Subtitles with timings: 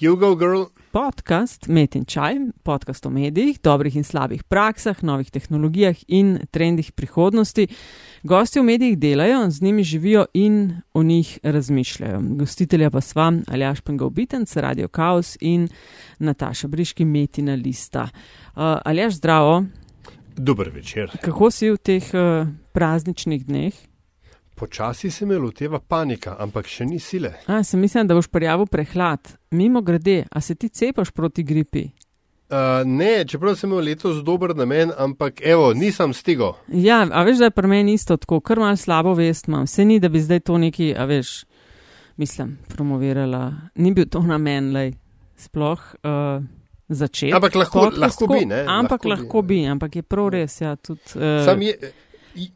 [0.00, 0.62] Jugo Girl.
[0.90, 6.92] Podcast Met in Čaj, podcast o medijih, dobrih in slabih praksah, novih tehnologijah in trendih
[6.92, 7.66] prihodnosti.
[8.22, 12.20] Gosti v medijih delajo, z njimi živijo in o njih razmišljajo.
[12.22, 15.68] Gostitelja pa sva Aljaš Pengov Bitenc, Radio Chaos in
[16.18, 18.02] Nataša Briški Metina Lista.
[18.02, 19.64] Uh, Aljaš, zdravo.
[20.36, 21.10] Dober večer.
[21.22, 23.74] Kako si v teh uh, prazničnih dneh?
[24.58, 27.30] Počasi se me loteva panika, ampak še ni sile.
[27.46, 29.30] A, sem mislil, da boš prijavil prehlad.
[29.54, 31.84] Mimo grede, a se ti cepaš proti gripi?
[32.50, 36.56] Uh, ne, čeprav sem imel letos dober namen, ampak evo, nisem stigo.
[36.74, 39.66] Ja, a veš, da je pri meni isto tako, kar mal slabo vest imam.
[39.70, 41.44] Se ni, da bi zdaj to neki, a veš,
[42.18, 43.44] mislim, promovirala.
[43.78, 44.90] Ni bil to namen, lej,
[45.38, 46.42] sploh uh,
[46.88, 47.30] začeti.
[47.36, 48.64] Ampak lahko, lahko bi, ne?
[48.66, 51.14] Ampak lahko, lahko bi, bi, ampak je prav res, ja, tudi.
[51.14, 51.78] Uh, Sam je.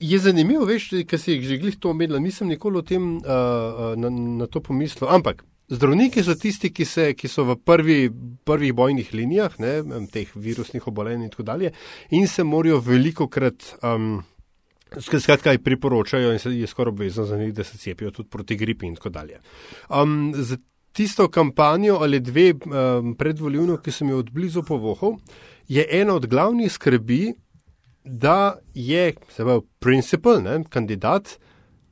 [0.00, 3.94] Je zanimivo, veš, ker si jih že glih to omenila, nisem nikoli o tem uh,
[3.98, 5.10] na, na to pomislil.
[5.10, 7.98] Ampak zdravniki so tisti, ki, se, ki so v prvi,
[8.44, 11.72] prvih bojnih linijah, ne, teh virusnih obolenj in tako dalje,
[12.10, 14.20] in se morajo veliko krat, um,
[15.00, 18.86] skratka, priporočajo in se je skoraj obvezno za njih, da se cepijo tudi proti gripi
[18.86, 19.40] in tako dalje.
[19.88, 20.58] Um, za
[20.92, 25.16] tisto kampanjo ali dve um, predvoljivno, ki sem jo odblizu povohal,
[25.68, 27.32] je ena od glavnih skrbi,
[28.04, 31.38] da je, se pravi, principal, ne, kandidat,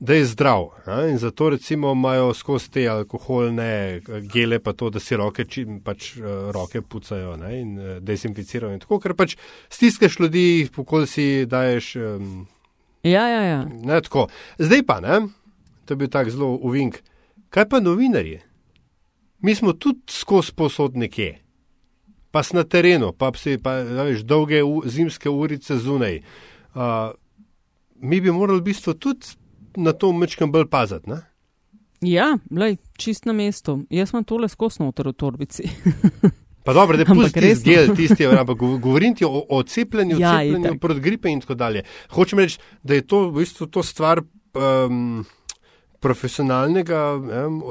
[0.01, 0.69] da je zdrav.
[0.87, 4.01] Ne, in zato recimo imajo skozi te alkoholne
[4.33, 8.73] gele, pa to, da si roke, čim, pač, uh, roke pucajo ne, in uh, dezinficirajo.
[8.75, 9.37] In tako, ker pač
[9.69, 11.93] stiskeš ljudi, pokol si daješ.
[11.97, 12.47] Um,
[13.03, 13.61] ja, ja, ja.
[13.69, 14.29] Ne, tako.
[14.59, 15.21] Zdaj pa, ne,
[15.85, 17.03] to je bil tak zelo uvink.
[17.51, 18.41] Kaj pa novinarji?
[19.41, 21.39] Mi smo tudi skozi posod nekje
[22.31, 26.21] pa si na terenu, pa si pa veš, dolge u, zimske urice zunaj.
[26.75, 27.11] Uh,
[28.01, 29.37] mi bi morali v bistvu tudi
[29.77, 31.11] na to mečkam bolj paziti.
[31.11, 31.21] Ne?
[32.01, 33.83] Ja, lej, čist na mestu.
[33.91, 35.69] Jaz imam tole skosno v torbici.
[36.65, 41.01] Pa dobro, da pusti zgel tisti, ampak govorim ti o, o cepljenju, ja, cepljenju proti
[41.01, 41.83] gripe in tako dalje.
[42.13, 45.25] Hočem reči, da je to v bistvu to stvar um,
[46.01, 47.63] profesionalnega um,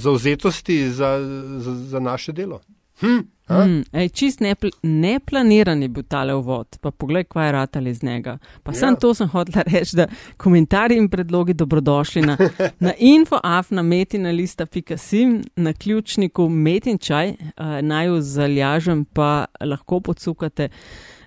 [0.00, 1.18] zauzetosti za,
[1.60, 2.60] za, za naše delo.
[3.00, 3.18] Hm?
[3.48, 8.02] Mm, ej, čist nepl neplaniran je bil tale uvod, pa poglej, kaj je ratali z
[8.04, 8.38] njega.
[8.62, 8.76] Pa ja.
[8.76, 12.36] sem to sem hodila reči, da komentarji in predlogi dobrodošli na,
[12.84, 17.36] na infoaf na metinalista.sim na ključniku metinčaj, uh,
[17.82, 20.68] naj jo zaljažem pa lahko podsukate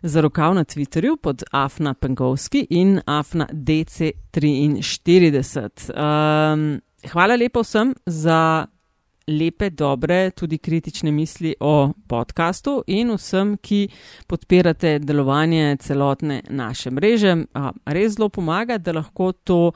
[0.02, 5.90] za rokav na Twitterju pod afna pengovski in afna dc43.
[5.90, 6.82] Um,
[7.12, 8.66] hvala lepo vsem za
[9.32, 13.88] lepe, dobre, tudi kritične misli o podkastu in vsem, ki
[14.28, 17.36] podpirate delovanje celotne naše mreže.
[17.86, 19.72] Res zelo pomaga, da lahko to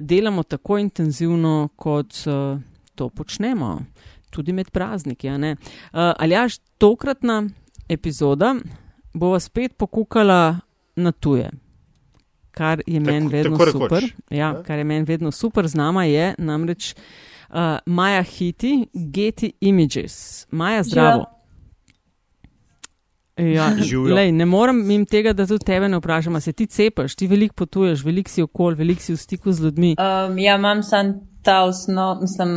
[0.00, 2.22] delamo tako intenzivno, kot
[2.94, 3.78] to počnemo,
[4.30, 5.28] tudi med prazniki.
[5.92, 7.42] Ali jaš tokratna
[7.88, 8.54] epizoda
[9.14, 10.60] bo vas spet pokukala
[10.96, 11.50] na tuje.
[12.54, 14.04] Kar je meni vedno super.
[14.30, 16.94] Ja, kar je meni vedno super, z nama je namreč
[17.54, 20.46] uh, Maja Hiti, Getty Images.
[20.50, 21.24] Maja, zdravo.
[23.36, 23.72] Ja,
[24.14, 27.64] lej, ne morem jim tega, da tudi tebe ne vprašam, se ti cepaš, ti veliko
[27.64, 29.96] potuješ, veliko si okol, veliko si v stiku z ljudmi.
[29.98, 32.52] Um, ja, imam sam ta osnov, mislim,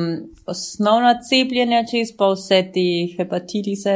[0.45, 2.85] osnovna cepljenja, čez pa vse ti
[3.17, 3.95] hepatitise,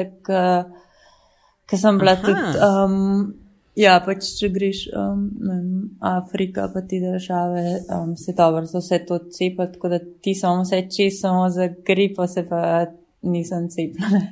[1.69, 2.25] ki sem bila Aha.
[2.25, 2.65] tudi.
[2.65, 3.33] Um,
[3.79, 5.67] Ja, pač če greš um, vem,
[6.03, 10.65] Afrika, pa ti države, um, se dobro za vse to cepa, tako da ti samo
[10.65, 12.85] vse čez, samo za gripo se pa
[13.21, 14.25] nisem cepila.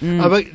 [0.00, 0.20] Mm.
[0.24, 0.48] Ampak,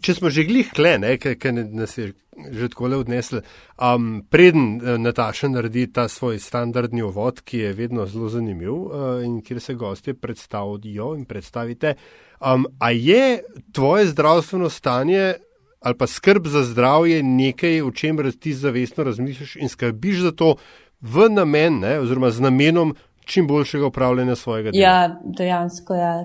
[0.00, 3.40] če smo že glih kle, ker nas je že tako le odnesli,
[3.80, 9.24] um, preden uh, Nataša naredi ta svoj standardni uvod, ki je vedno zelo zanimiv uh,
[9.24, 11.94] in kjer se gostje predstavijo in predstavite,
[12.40, 13.40] um, a je
[13.72, 15.34] tvoje zdravstveno stanje
[15.80, 20.54] ali pa skrb za zdravje nekaj, o čemer ti zavestno razmišljaš in skrbiš za to
[21.00, 22.94] v namen, ne, oziroma z namenom
[23.24, 24.82] čim boljšega upravljanja svojega dela.
[24.82, 26.24] Ja, dejansko je, ja,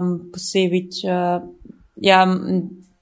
[0.00, 1.42] um, posebej, uh,
[1.96, 2.26] ja,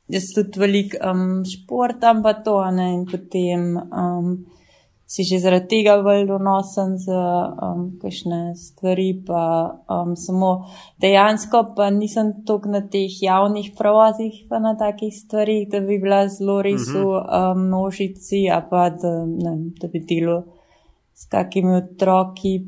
[0.08, 3.76] jaz tudi velik um, športam pa to, ne, in potem.
[3.76, 4.56] Um,
[5.06, 7.23] si že zaradi tega bolj donosen za
[7.62, 10.67] um, kakšne stvari, pa um, samo
[10.99, 16.26] dejansko pa nisem tok na teh javnih provozih, pa na takih stvarih, da bi bila
[16.29, 17.23] zelo res v mhm.
[17.23, 20.43] um, množici, a pa da, ne, da bi delo
[21.14, 22.59] s kakimi otroki,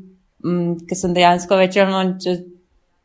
[0.47, 2.05] um, ker sem dejansko večerno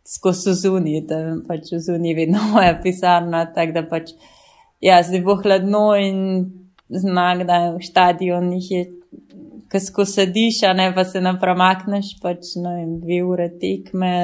[0.06, 4.14] skozi zunije, da pač v zunije vedno moja pisarna, tako da pač,
[4.78, 6.20] ja, zdaj bo hladno in
[6.86, 8.84] znak, da v stadionih je
[9.94, 14.14] ko sediš, a ne pa se napramakneš, pač in dve ure tekme,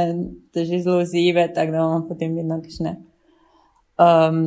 [0.55, 2.97] te že zelo zive, tako da imamo potem vedno kakšne
[4.01, 4.45] um,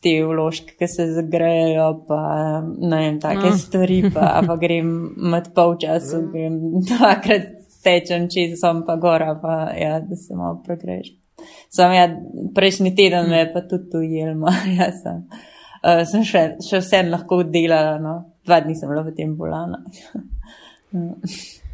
[0.00, 2.20] te vložke, ki se zagrejo, pa
[2.62, 3.58] ne vem, take no.
[3.58, 4.90] stvari, pa, pa grem
[5.30, 6.58] med polčasu, grem
[6.88, 11.14] dvakrat tečem čez, sem pa gora, pa ja, da se malo pregreš.
[11.70, 12.08] Sam ja,
[12.54, 15.22] prejšnji teden me je pa tudi tu jelma, jaz sem,
[15.84, 19.82] uh, sem še, še vse lahko delala, no dva dni sem bila v tem bolana.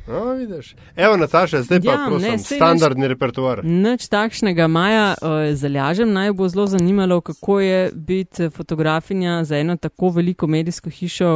[0.06, 0.74] No, vidiš.
[0.96, 3.62] Evo, Nataša, zdaj pa ja, prosim, ne, standardni repertoar.
[3.64, 5.14] Nič takšnega, Maja,
[5.56, 11.30] zalažem, naj bo zelo zanimalo, kako je biti fotografinja za eno tako veliko medijsko hišo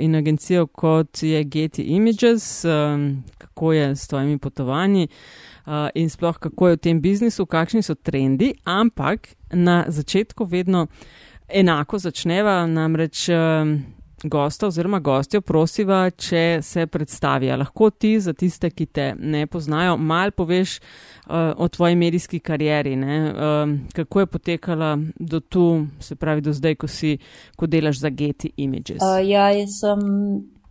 [0.00, 2.64] in agencijo, kot je Getty Images,
[3.38, 5.08] kako je s tvojimi potovanji
[5.94, 10.86] in sploh kako je v tem biznisu, kakšni so trendi, ampak na začetku vedno
[11.48, 13.28] enako začneva, namreč
[14.28, 17.50] gosta oziroma gostjo prosiva, če se predstavi.
[17.58, 22.96] Lahko ti za tiste, ki te ne poznajo, mal poveš uh, o tvoji medijski karieri,
[22.96, 27.16] uh, kako je potekala do tu, se pravi do zdaj, ko si,
[27.56, 29.02] ko delaš za Getty Images.
[29.02, 30.04] Uh, ja, jaz sem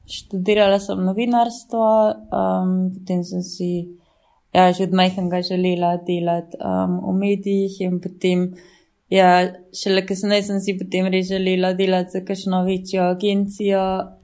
[0.10, 1.90] študirala sem novinarstvo,
[2.28, 3.72] um, potem sem si
[4.54, 8.52] ja, že od majhnega želela delati um, v medijih in potem
[9.14, 9.30] Ja,
[9.78, 13.84] šele kasneje sem si potem res želela delati za kakšno večjo agencijo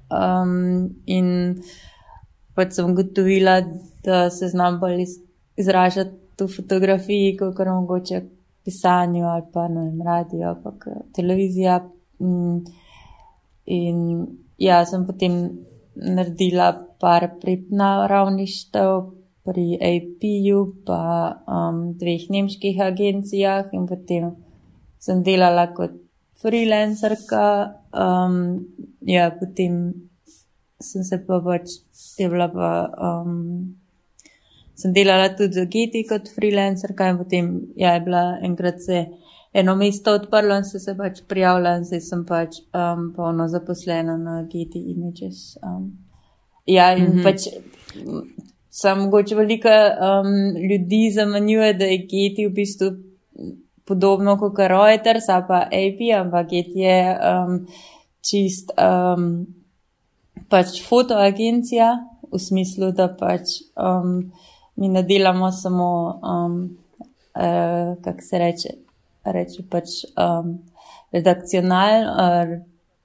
[0.10, 1.28] um, in
[2.58, 3.60] pač sem gotovila,
[4.04, 5.06] da se znam bolj
[5.60, 8.24] izražati v fotografiji, kot kar mogoče
[8.66, 10.74] pisanju ali pa na radio, pa
[11.16, 11.80] televizija.
[12.20, 12.66] Mm,
[13.66, 14.28] in
[14.58, 15.40] ja, sem potem
[15.96, 17.30] naredila par
[17.70, 19.00] naravništev
[19.46, 21.02] pri AP-ju, pa
[21.46, 24.34] um, dveh nemških agencijah in potem
[25.00, 25.96] sem delala kot
[26.42, 27.44] freelancerka,
[27.94, 28.66] um,
[29.08, 29.94] ja, potem
[30.80, 31.80] sem se pa pač,
[32.20, 32.70] je bila pa,
[33.10, 33.76] um,
[34.80, 39.06] sem delala tudi za Giti kot freelancerka in potem, ja, je bila enkrat se
[39.54, 44.16] eno mesto odprlo in sem se pač prijavila in zdaj sem pač um, polno zaposlena
[44.18, 45.58] na Giti Images.
[45.64, 45.92] Um,
[46.66, 47.24] ja, in mm -hmm.
[47.24, 47.48] pač.
[48.72, 52.88] Sam mogoče veliko um, ljudi zamanjuje, da je Geti v bistvu
[53.90, 57.56] podobno kot Reuters ali pa AP, ampak je um,
[58.22, 59.48] čist um,
[60.50, 61.90] pač fotoagencija
[62.30, 64.30] v smislu, da pač um,
[64.78, 65.90] mi ne delamo samo,
[66.22, 66.62] um,
[67.36, 68.74] uh, kako se reče,
[69.26, 70.60] reče pač um,
[71.12, 72.58] redakcionalno, uh,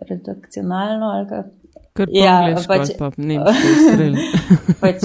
[0.08, 1.63] redakcionalno ali kako.
[1.94, 3.12] Kar ja, pač, pa
[4.82, 5.04] pač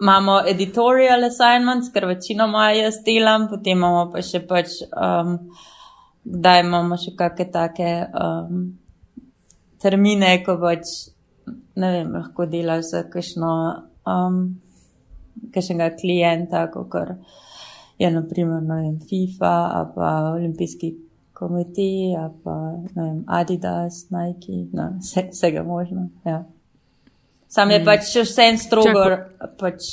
[0.00, 5.34] imamo editorial assignments, ker večino maja jaz delam, potem imamo pa še pač, um,
[6.24, 8.64] da imamo še kakšne take um,
[9.84, 10.96] termine, ko pač,
[11.76, 13.52] ne vem, lahko delaš za kakšno,
[14.08, 14.42] um,
[15.52, 16.96] kakšnega klienta, kot
[18.00, 20.94] je naprimer, ne vem, FIFA ali pa olimpijski
[21.32, 22.14] komiti,
[22.44, 22.56] pa
[22.94, 26.08] vem, Adidas, Nike, no, vse, vsega možno.
[26.24, 26.44] Ja.
[27.48, 27.84] Sam je mm.
[27.84, 29.04] pač še vse en strogo,
[29.60, 29.88] pač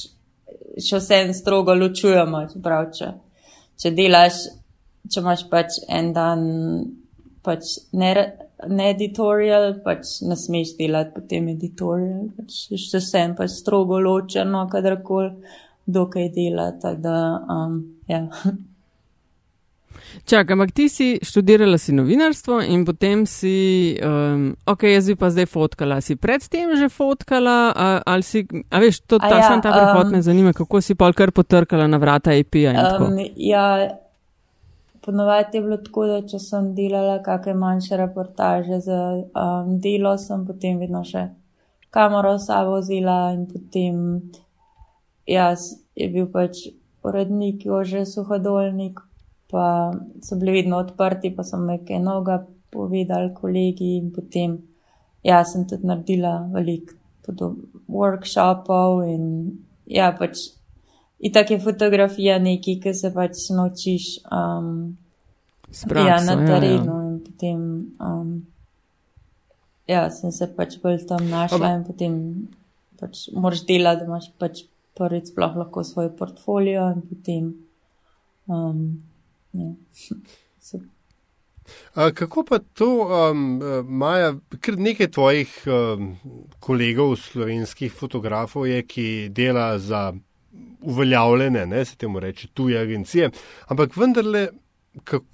[0.79, 3.09] še vse en strogo ločujemo, čeprav če,
[3.79, 4.43] če delaš,
[5.09, 6.45] če imaš pač en dan,
[7.43, 8.13] pač ne,
[8.69, 14.65] ne editorial, pač ne smeš delati potem editorial, pač še vse en pač strogo ločeno,
[14.71, 15.33] kadarkoli,
[15.89, 17.19] dokaj dela, tako da,
[17.57, 18.23] um, ja.
[20.25, 25.29] Čakaj, ampak ti si študirala si novinarstvo in potem si, um, ok, jaz bi pa
[25.29, 26.01] zdaj fotkala.
[26.01, 27.73] Si predtem že fotkala
[28.05, 31.11] ali si, a veš, to, ta, ja, ta prehod um, me zanima, kako si pa
[31.13, 33.05] kar potrkala na vrata IP-ja in um, tako.
[33.35, 33.65] Ja,
[35.05, 40.45] ponovadi je bilo tako, da če sem delala kakšne manjše reportaže za um, delo, sem
[40.45, 41.29] potem vedno še
[41.89, 44.21] kamero sabo vzela in potem
[45.25, 46.67] jaz je bil pač
[47.03, 48.99] urednik Jože Suhodolnik,
[49.49, 49.91] pa
[50.21, 52.39] so bili vedno odprti, pa so me kaj noga
[52.69, 54.57] povedali kolegi in potem,
[55.25, 56.95] ja, sem tudi naredila veliko
[57.89, 59.25] workshopov in
[59.85, 60.49] ja, pač
[61.19, 64.97] itak je fotografija nekaj, ki se pač naučiš um,
[65.93, 67.09] ja, na terenu ja, ja.
[67.09, 67.59] in potem,
[67.99, 68.31] um,
[69.89, 72.15] ja, sem se pač bolj tam našla in potem
[72.99, 74.63] pač moraš delati, da imaš pač
[74.97, 77.53] prvič sploh lahko svoj portfolio in potem
[78.49, 78.81] um,
[79.53, 79.73] Ja.
[82.13, 82.89] Kako pa to,
[83.31, 86.15] um, Maja, ker nekaj tvojih um,
[86.59, 90.13] kolegov, slovenskih fotografov je, ki dela za
[90.81, 93.29] uveljavljene, ne se temu reče, tuje agencije,
[93.67, 94.47] ampak vendarle,
[95.03, 95.25] kako,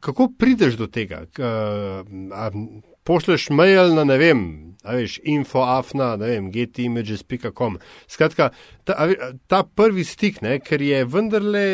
[0.00, 1.24] kako prideš do tega?
[2.32, 2.50] A,
[3.04, 4.40] pošleš mail na ne vem.
[4.84, 7.78] A veš, infoafna, ne vem, getimages.com.
[8.08, 8.50] Skratka,
[8.84, 11.64] ta, a ta prvi stik, ne, ker je vendarle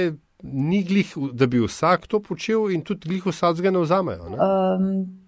[0.42, 4.30] ni glih, da bi vsak to počel in tudi glih vsak ga ne vzamejo.
[4.32, 4.38] Ne?
[4.47, 4.87] Um,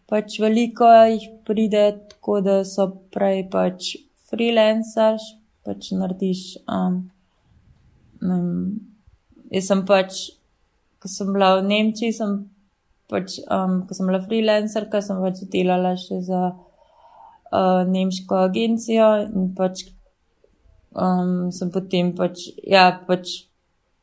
[0.09, 3.95] pač veliko jih pride tako, da so prej pač
[4.31, 5.35] freelancers,
[5.67, 6.45] pač narediš.
[6.67, 7.03] Um,
[8.23, 8.49] vem,
[9.53, 10.25] jaz sem pač,
[11.03, 12.37] ko sem bila v Nemčiji, sem
[13.13, 19.11] pač, um, ko sem bila freelancer, ko sem pač delala še za uh, nemško agencijo
[19.29, 19.87] in pač
[20.95, 23.52] um, sem potem pač, ja, pač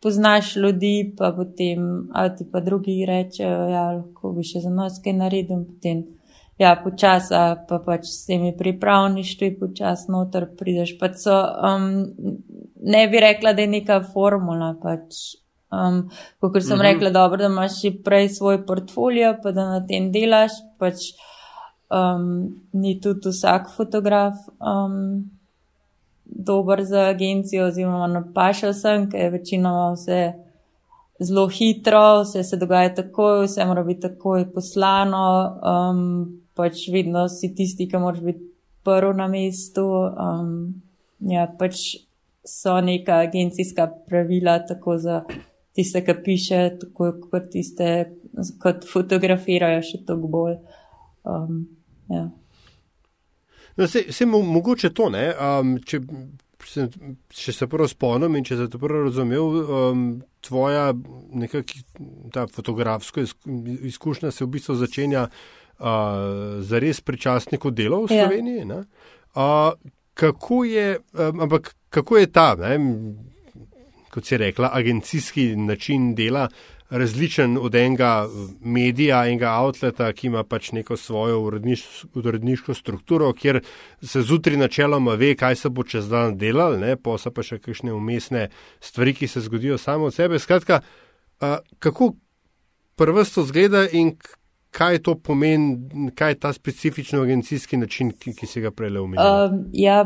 [0.02, 5.02] poznaš ljudi, pa potem, a ti pa drugi rečejo, ja, lahko bi še za nas
[5.04, 6.06] kaj naredil, potem,
[6.60, 12.08] ja, počasa, pa pač s temi pripravništvi počas noter prideš, pač so, um,
[12.80, 15.20] ne bi rekla, da je neka formula, pač,
[15.72, 16.06] um,
[16.40, 16.86] kot sem Mhm.
[16.86, 21.12] rekla, dobro, da imaš še prej svoj portfolio, pa da na tem delaš, pač,
[21.92, 25.30] um, ni tudi vsak fotograf, um,
[26.30, 30.20] dober za agencijo, oziroma napašal sem, ker je večinoma vse
[31.20, 35.26] zelo hitro, vse se dogaja takoj, vse mora biti takoj poslano,
[35.74, 36.04] um,
[36.56, 38.46] pač vedno si tisti, ki moraš biti
[38.84, 39.86] prvi na mestu.
[40.16, 40.54] Um,
[41.20, 42.00] ja, pač
[42.46, 45.24] so neka agencijska pravila, tako za
[45.76, 47.90] tiste, ki piše, tako kot tiste,
[48.62, 50.58] kot fotografirajo, še toliko bolj.
[51.28, 51.66] Um,
[52.10, 52.30] ja.
[53.80, 56.02] No, se, se mo, mogoče to, ne, um, če,
[56.68, 56.88] se,
[57.42, 60.02] če se prvo spomnim in če se to prvo razumel, um,
[60.44, 60.90] tvoja
[61.40, 63.24] nekakšna fotografska
[63.88, 68.28] izkušnja se v bistvu začenja uh, za res pri časniku delo v Ja.
[68.28, 68.68] Sloveniji.
[68.68, 68.82] Ja.
[69.32, 72.76] Uh, kako, je, um, ampak kako je ta, ne,
[74.12, 76.50] kot si rekla, agencijski način dela
[76.90, 78.28] različen od enega
[78.62, 83.62] medija, enega outleta, ki ima pač neko svojo uredniš, uredniško strukturo, kjer
[84.02, 87.60] se zjutraj načeloma ve, kaj se bo čez dan delal, ne, pa so pa še
[87.62, 88.48] kakšne umestne
[88.82, 90.40] stvari, ki se zgodijo samo od sebe.
[90.40, 90.82] Skratka,
[91.42, 92.14] uh, kako
[92.98, 94.16] prvrsto zgleda in
[94.72, 99.26] kaj to pomeni, kaj je ta specifičen agencijski način, ki, ki si ga prej omenil.
[99.26, 100.04] Um, ja,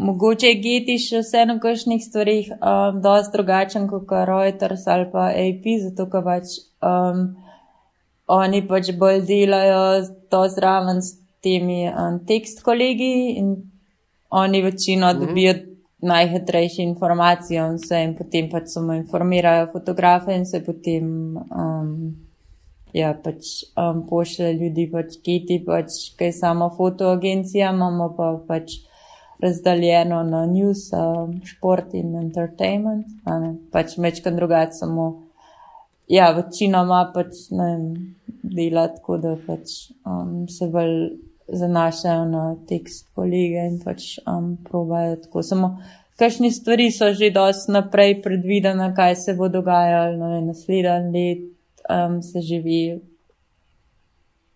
[0.00, 5.28] mogoče je Geti še vseeno v kakšnih stvarih um, dosti drugačen kot Reuters ali pa
[5.30, 7.24] AP, zato ker pač um,
[8.30, 9.82] oni pač bolj delajo
[10.32, 13.56] to zraven s temi um, tekst kolegi in
[14.30, 15.20] oni večino Mhm.
[15.26, 15.54] dobijo
[16.02, 22.14] najhitrejše informacije in vse in potem pač samo informirajo fotografe in se potem um,
[22.92, 28.80] ja, pač um, pošlje ljudi pač Geti, pač kaj samo fotoagencija, imamo pa pač
[29.42, 33.06] razdaljeno na news, um, šport in entertainment,
[33.72, 35.06] pač mečkan drugače samo,
[36.08, 37.86] ja, večinoma pač, ne vem,
[38.42, 40.96] dela tako, da pač um, se bolj
[41.50, 45.74] zanašajo na tekst kolege in pač um, probajo tako samo.
[46.20, 51.46] Kakšni stvari so že dosti naprej predvidene, kaj se bo dogajalo, ne vem, naslednji let
[51.88, 53.00] um, se živi.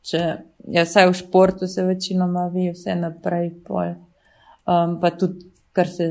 [0.05, 0.21] Če,
[0.69, 3.95] ja, saj v športu se večinoma ve vse naprej, pol.
[4.65, 6.11] Um, pa tudi, kar se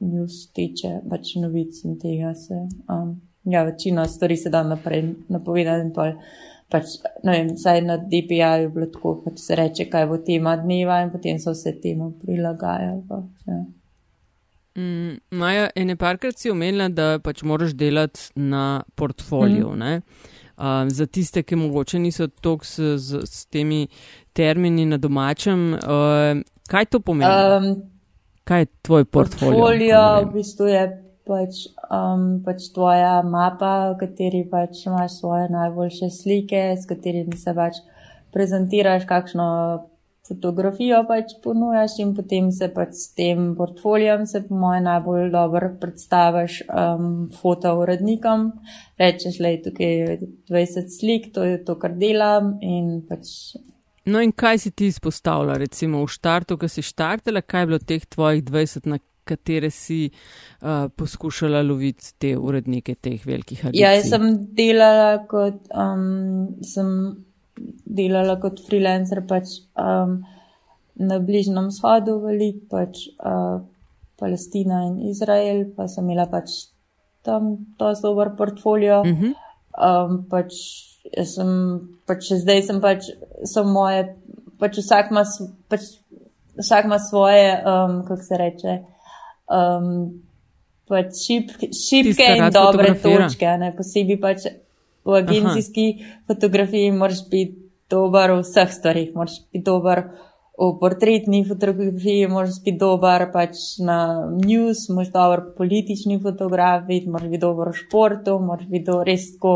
[0.00, 2.66] news tiče, pač novic in tega se.
[2.88, 6.14] Um, ja, večina stvari se da naprej napovedati in pol.
[6.68, 10.52] Pač, ne vem, saj na DPI je bilo tako, pač se reče, kaj bo tema
[10.60, 13.00] dneva in potem so vse temu prilagajali.
[13.08, 13.62] Pa, ja.
[14.78, 19.72] Mm, Maja, ene parkrat si omenila, da pač moraš delati na portfoliju.
[19.74, 20.04] Mm.
[20.58, 23.86] Uh, za tiste, ki mogoče niso tako s, z, s temi
[24.36, 27.28] termini na domačem, uh, kaj to pomeni?
[27.28, 27.68] Um,
[28.48, 29.58] kaj je tvoj portfolio?
[29.58, 30.86] Portfolio v bistvu je
[31.28, 37.54] pač, um, pač tvoja mapa, v kateri pač imaš svoje najboljše slike, s katerimi se
[37.56, 37.80] pač
[38.32, 39.48] prezentiraš, kakšno
[40.28, 45.70] fotografijo pač ponujaš in potem se pač s tem portfolijem se po mojem najbolj dobro
[45.80, 48.50] predstaviš um, fotourednikom.
[49.00, 50.18] Rečeš, le tukaj je
[50.52, 53.56] 20 slik, to je to, kar delam in pač
[54.08, 57.78] No in kaj si ti izpostavila, recimo v štartu, ko si štartala, kaj je bilo
[57.78, 58.98] teh tvojih 20, na
[59.28, 63.82] katere si uh, poskušala loviti te urednike teh velikih agencij?
[63.82, 64.24] Ja, jaz sem
[64.56, 66.88] delala kot, um, sem
[67.84, 70.20] delala kot freelancer pač um,
[70.98, 73.60] na Bližnjem shodu velik, pač uh,
[74.18, 76.70] Palestina in Izrael, pa sem imela pač
[77.26, 79.02] tam to dober portfolio.
[79.02, 79.34] Uh -huh.
[79.78, 80.54] Um, pač
[81.16, 81.50] jaz sem,
[82.08, 83.10] pač zdaj sem pač,
[83.48, 84.06] so moje,
[84.60, 85.24] pač vsak ima,
[85.70, 85.90] pač
[86.58, 88.78] vsak ima svoje, um, kako se reče,
[89.52, 89.92] um,
[90.88, 94.48] pač šip, šipke in dobre točke, a ne posebej pač
[95.08, 96.14] v agencijski Aha.
[96.28, 100.02] fotografiji moraš biti dober v vseh stvarih, moraš biti dober
[100.58, 107.06] v portretni fotografiji, moraš biti dober pač na news, moraš biti dober v politični fotografiji,
[107.06, 109.54] moraš biti dober v športu, moraš biti res tako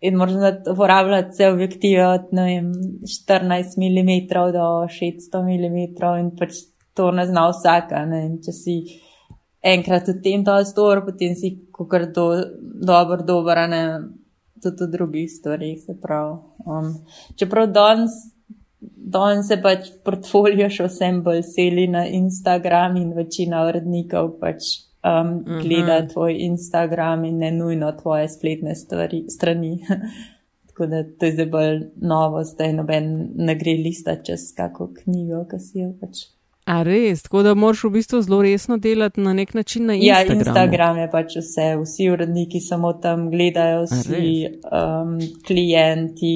[0.00, 2.72] in moraš uporabljati vse objektive od vem,
[3.04, 4.12] 14 mm
[4.52, 5.78] do 600 mm
[6.20, 6.64] in pač
[6.94, 8.04] to ne zna vsaka.
[8.06, 8.24] Ne?
[8.26, 8.76] In če si
[9.62, 12.26] enkrat v tem to stor, potem si kakor do,
[12.60, 13.84] dober, dober, ne
[14.60, 15.84] tudi v drugih stvarih.
[16.66, 16.94] Um,
[17.36, 18.16] čeprav danes
[18.80, 24.70] Danes se pač portfolio še vsem bolj seli na Instagram in večina urednikov pač
[25.04, 25.62] um, -huh.
[25.62, 29.78] gleda tvoj Instagram in ne nujno tvoje spletne stvari, strani.
[30.66, 35.44] Tako da to je zdaj bolj novo, zdaj noben ne gre lista čez kako knjigo,
[35.50, 36.16] ki si jo pač.
[36.64, 40.30] A res, tako da moraš v bistvu zelo resno delati na nek način na Instagramu.
[40.30, 45.16] Ja, Instagram je pač vse, vsi uredniki samo tam gledajo, vsi um,
[45.46, 46.34] klienti,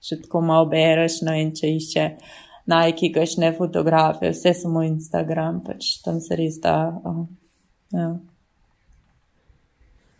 [0.00, 2.06] če tako malo bereš, no in če išče
[2.70, 6.76] najki, kakšne fotografije, vse samo Instagram, pač tam se res da.
[7.04, 7.24] Oh,
[7.90, 8.16] ja.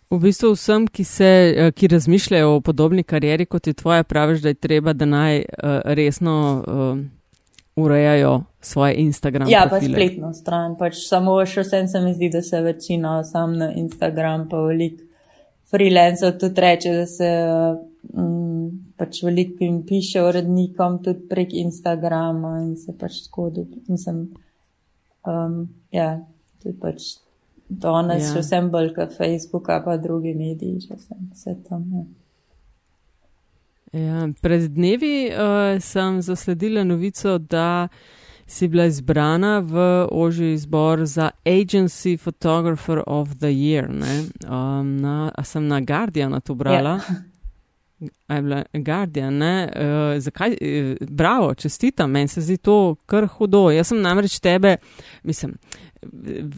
[0.09, 4.41] V bistvu vsem, ki, se, eh, ki razmišljajo o podobni karieri kot je tvoja, praviš,
[4.41, 7.03] da je treba, da naj uh, resno uh,
[7.77, 9.49] urejajo svoje Instagram.
[9.49, 9.93] Ja, profile.
[9.93, 10.79] pa spletno stran.
[10.79, 15.03] Pač samo še vsem se mi zdi, da se večina sam na Instagram, pa velik
[15.71, 17.31] freelancer tudi reče, da se.
[18.09, 18.49] Uh,
[18.99, 23.51] pač veliko jim piše urednikom tudi prek Instagrama in se pač tako.
[23.89, 24.29] Mislim,
[25.27, 25.59] um,
[25.95, 26.11] ja,
[26.65, 27.19] je pač
[27.69, 28.33] danes ja.
[28.33, 31.85] še vsem bolj kot Facebook, pa drugi mediji, že sem vse tam.
[31.93, 32.07] Ja.
[33.93, 37.89] Ja, pred dnevi uh, sem zasledila novico, da
[38.49, 43.89] si bila izbrana v oži izbor za Agency Photographer of the Year.
[43.89, 47.01] Um, na, a sem na Guardianu to brala?
[47.09, 47.17] Ja.
[48.29, 49.69] Je bila Guardian, ne?
[49.77, 50.51] Uh, zakaj?
[50.51, 53.71] Uh, bravo, čestitam, meni se zdi to kar hudo.
[53.71, 54.77] Jaz sem namreč tebe,
[55.23, 55.57] mislim,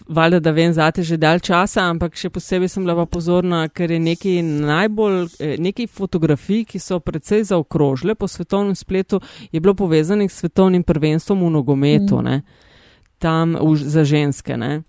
[0.08, 4.00] valjda, da vem zate že dalj časa, ampak še posebej sem bila pozorna, ker je
[4.00, 9.20] nekaj najbolj, eh, nekaj fotografij, ki so predvsej zaokrožile po svetovnem spletu,
[9.52, 12.24] je bilo povezanih s svetovnim prvenstvom v nogometu, mm.
[12.24, 12.42] ne?
[13.18, 14.82] Tam v, za ženske, ne?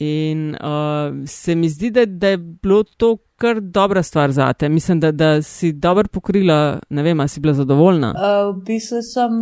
[0.00, 4.68] In uh, se mi zdi, da, da je bilo to kar dobra stvar za te.
[4.68, 8.14] Mislim, da, da si dobro pokrila, ne vem, ali si bila zadovoljna.
[8.16, 9.36] Uh, v bistvu sem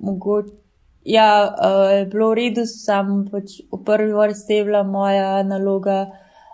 [0.00, 0.61] mogoče.
[1.04, 6.12] Ja, uh, je bilo v redu, sem pač v prvi vrsti bila moja naloga.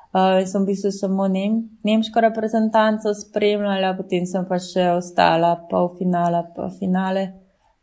[0.08, 5.90] Uh, sem v bistvu samo nem, nemško reprezentanco spremljala, potem sem pa še ostala pol
[5.98, 7.26] finala, pa finale.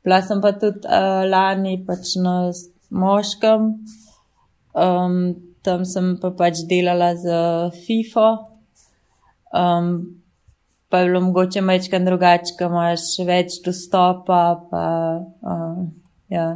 [0.01, 2.49] Bila sem pa tudi uh, lani pač na
[2.89, 3.69] moškem.
[4.73, 5.19] Um,
[5.61, 7.29] tam sem pa pač delala z
[7.85, 8.29] FIFO.
[9.53, 10.17] Um,
[10.89, 14.41] pa je bilo mogoče mečkan drugače, ker imaš več dostopa.
[14.69, 14.83] Pa,
[15.45, 15.93] um,
[16.29, 16.47] ja.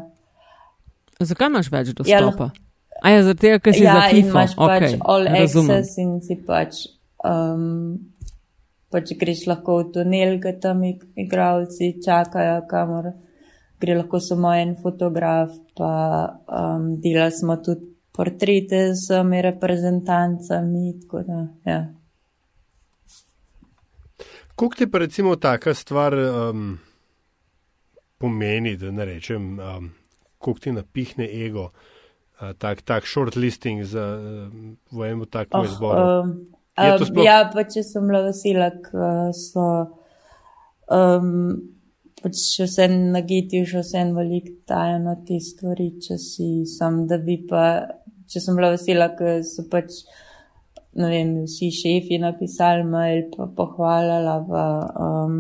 [1.20, 2.52] Zakaj imaš več ja, dostopa?
[2.54, 2.66] Ja,
[3.00, 4.30] A ja, tega, ker si ja, za FIFO.
[4.30, 5.78] imaš okay, pač all razumem.
[5.78, 6.82] access in si pač,
[7.24, 7.96] um,
[8.92, 13.14] pač greš lahko v tunel, ker tam igravci čakajo, kamor
[13.80, 15.92] gre lahko samo en fotograf, pa
[16.48, 20.94] um, delali smo tudi portrete z vsemi reprezentancami.
[21.28, 21.80] Da, ja.
[24.56, 26.78] Kako ti pa recimo taka stvar um,
[28.20, 29.90] pomeni, da ne rečem, um,
[30.40, 34.54] kako ti napihne ego, uh, tak, tak short listing za uh,
[34.92, 36.06] v enem takem oh, izboru?
[36.06, 36.36] Um,
[36.78, 39.68] um, ja, pa če sem bila vesela, ker so.
[40.90, 41.70] Um,
[42.20, 47.38] pač vse nagiti, še vse veliko dajo na te stvari, če si sam, da bi
[47.48, 47.64] pa
[48.30, 50.02] če sem bila vesela, ker so pač,
[51.00, 54.66] ne vem, vsi šefi napisali mail, pa pohvalila, pa,
[55.06, 55.40] um,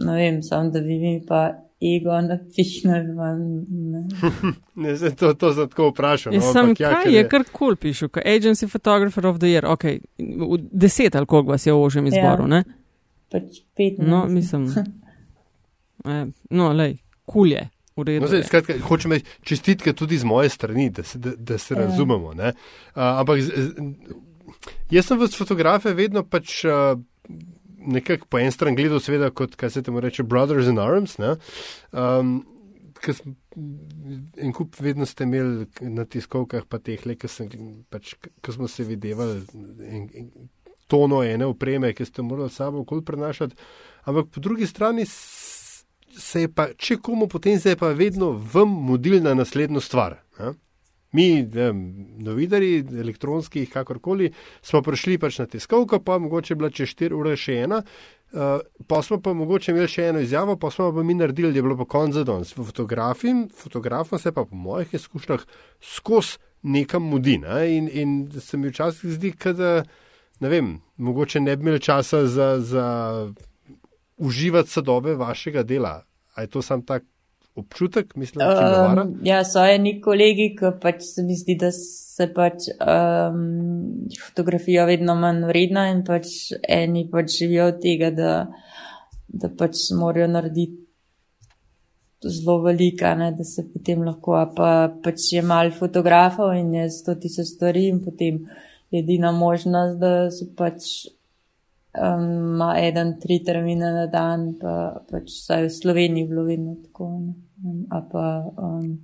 [0.00, 1.48] ne vem, sam da bi mi pa
[1.82, 3.10] ego napihnil.
[3.68, 4.02] Ne,
[4.84, 6.36] ne zdaj to, to sem tako vprašal.
[6.36, 9.66] No, sem, ja, kaj je, kar kul cool pišu, kaj Agency Photographer of the Year,
[9.66, 9.84] ok,
[10.72, 12.54] deset ali koliko vas je v ožem izboru, ja.
[12.56, 12.64] ne?
[13.32, 13.98] Pač pet.
[13.98, 14.68] No, mislim.
[16.12, 17.68] eh, no, lej, kul cool je.
[17.96, 21.74] No, zdaj, skratka, hočem reči čestitke tudi z moje strani, da se, da, da se
[21.74, 21.80] ja.
[21.84, 22.32] razumemo.
[22.32, 22.52] Uh,
[22.94, 24.14] ampak z, z,
[24.90, 26.96] jaz sem v fotografe vedno pač uh,
[27.86, 31.18] nekako po en stran gledal, seveda, kot se temu reče, Brothers in Arms.
[31.92, 32.40] Um,
[33.02, 33.32] Sem,
[34.38, 37.16] en kup vedno ste imeli na tiskovkah, pa teh le,
[37.90, 38.12] pač,
[38.46, 39.40] smo se videvali,
[39.82, 40.28] in, in
[40.86, 43.56] tono ene opreme, ki ste morali sabo okoli prenašati.
[44.04, 48.70] Ampak po drugi strani se je pa, če komu potem se je pa vedno vam
[48.86, 50.20] modil na naslednjo stvar.
[50.38, 50.52] Ne?
[51.12, 51.44] Mi,
[52.24, 54.30] novinari, elektronski, kakorkoli,
[54.64, 57.82] smo prišli pač na tiskovko, pa mogoče bila čez 4 ure še ena,
[58.32, 58.38] Uh,
[58.86, 61.64] pa smo pa mogoče imeli še eno izjavo, pa smo pa mi naredili, da je
[61.66, 62.54] bilo pa konc za danes.
[62.56, 65.44] Fotografom se pa po mojih izkušnjah
[65.84, 67.36] skozi nekam mudi.
[67.38, 67.76] Ne?
[67.76, 69.82] In, in se mi včasih zdi, da
[70.40, 72.86] ne vem, mogoče ne bi imeli časa za, za
[74.16, 76.00] uživati sadove vašega dela.
[76.34, 77.04] A je to sam tak
[77.54, 79.02] občutek, mislim, da je to?
[79.02, 83.42] Um, ja, so eni kolegi, ki pač se mi zdi, da se pač um,
[84.28, 88.32] fotografija vedno manj vredna in pač eni pač živijo od tega, da,
[89.28, 90.80] da pač morajo narediti
[92.22, 97.16] zelo velika, ne, da se potem lahko, pa pač je mal fotografov in je sto
[97.18, 98.44] tisoč stvari in potem
[98.92, 100.86] edina možnost, da se pač
[101.94, 107.08] um, ima eden, tri termine na dan, pa pač vsaj v Sloveniji bilo vedno tako.
[107.62, 108.26] Ne, a pa
[108.56, 108.96] um,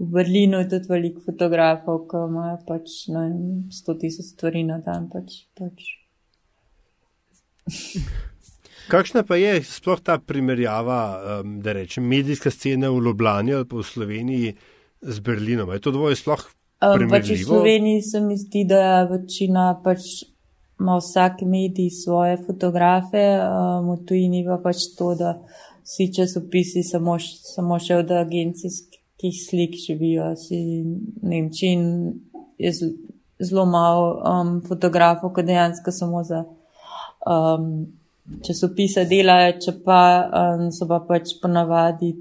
[0.00, 3.24] v Berlinu je tudi veliko fotografov, ki imajo pač ne,
[3.72, 5.08] 100 tisoč stvari na dan.
[5.12, 5.96] Pač, pač.
[8.90, 11.00] Kakšna pa je sploh ta primerjava,
[11.40, 14.54] um, da rečem, medijska scena v Ljubljani ali pa v Sloveniji
[15.00, 15.70] z Berlinom?
[15.70, 16.42] Je to dvoje sploh?
[16.80, 20.24] Um, pač v Sloveniji se mi zdi, da je večina pač
[20.80, 25.36] ima vsak medij svoje fotografe, um, v tujini pa pač to, da
[25.84, 27.18] vsi časopisi samo,
[27.54, 30.60] samo še od agencijskih slik živijo, si
[31.22, 31.84] Nemčiji in
[32.58, 32.72] je
[33.40, 36.44] zelo malo um, fotografov, ki dejansko samo za
[37.28, 37.68] um,
[38.46, 42.14] časopise delajo, če pa um, so pa pač ponavadi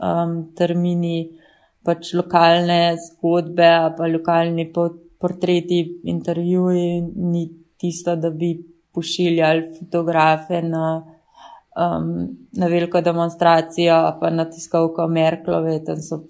[0.00, 1.28] um, termini,
[1.84, 8.56] pač lokalne zgodbe, pa lokalni portreti, intervjuji, ni tisto, da bi
[8.92, 11.14] pošiljali fotografe na.
[11.78, 12.08] Um,
[12.58, 16.24] na veliko demonstracijo, pa na tiskovko Merklove, tam so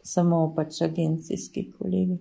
[0.00, 2.16] samo pač agencijski kolegi.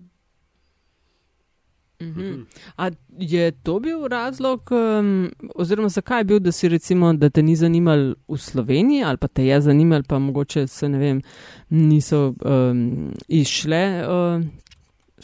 [2.02, 2.42] Mhm.
[2.78, 7.44] A je to bil razlog, um, oziroma zakaj je bil, da si recimo, da te
[7.44, 11.22] ni zanimal v Sloveniji ali pa te je zanimal, pa mogoče se ne vem,
[11.70, 14.44] niso um, išle uh,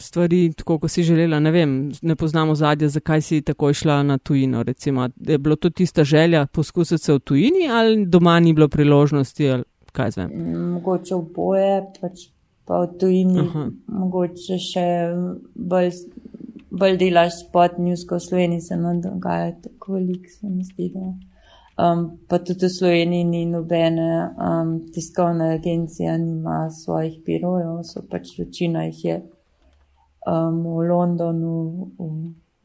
[0.02, 4.18] stvari tako, kot si želela, ne vem, ne poznamo zadnje, zakaj si tako išla na
[4.18, 8.68] tujino, recimo, je bilo to tista želja poskusiti se v tujini ali doma ni bilo
[8.68, 10.30] priložnosti ali kaj zvem?
[10.72, 12.28] Mogoče oboje, pač
[12.64, 13.64] pa v tujini, Aha.
[13.86, 14.86] mogoče še
[15.54, 15.90] bolj,
[16.70, 20.92] bolj delaš spot news, ko v Sloveniji se nam dogaja tako veliko, se mi zdi.
[20.94, 21.08] Da.
[21.80, 28.34] Um, pa tudi v Sloveniji ni nobene um, tiskovne agencije, nima svojih birojev, so pač
[28.38, 29.20] večina jih je
[30.26, 31.56] um, v Londonu,
[31.98, 32.10] v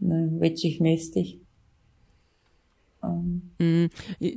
[0.06, 1.36] ne, večjih mestih.
[3.06, 3.42] Um.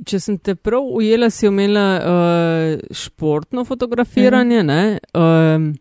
[0.05, 4.63] Če sem te prav ujela, si omela uh, športno fotografiranje.
[4.63, 4.99] Mm.
[5.17, 5.71] Um,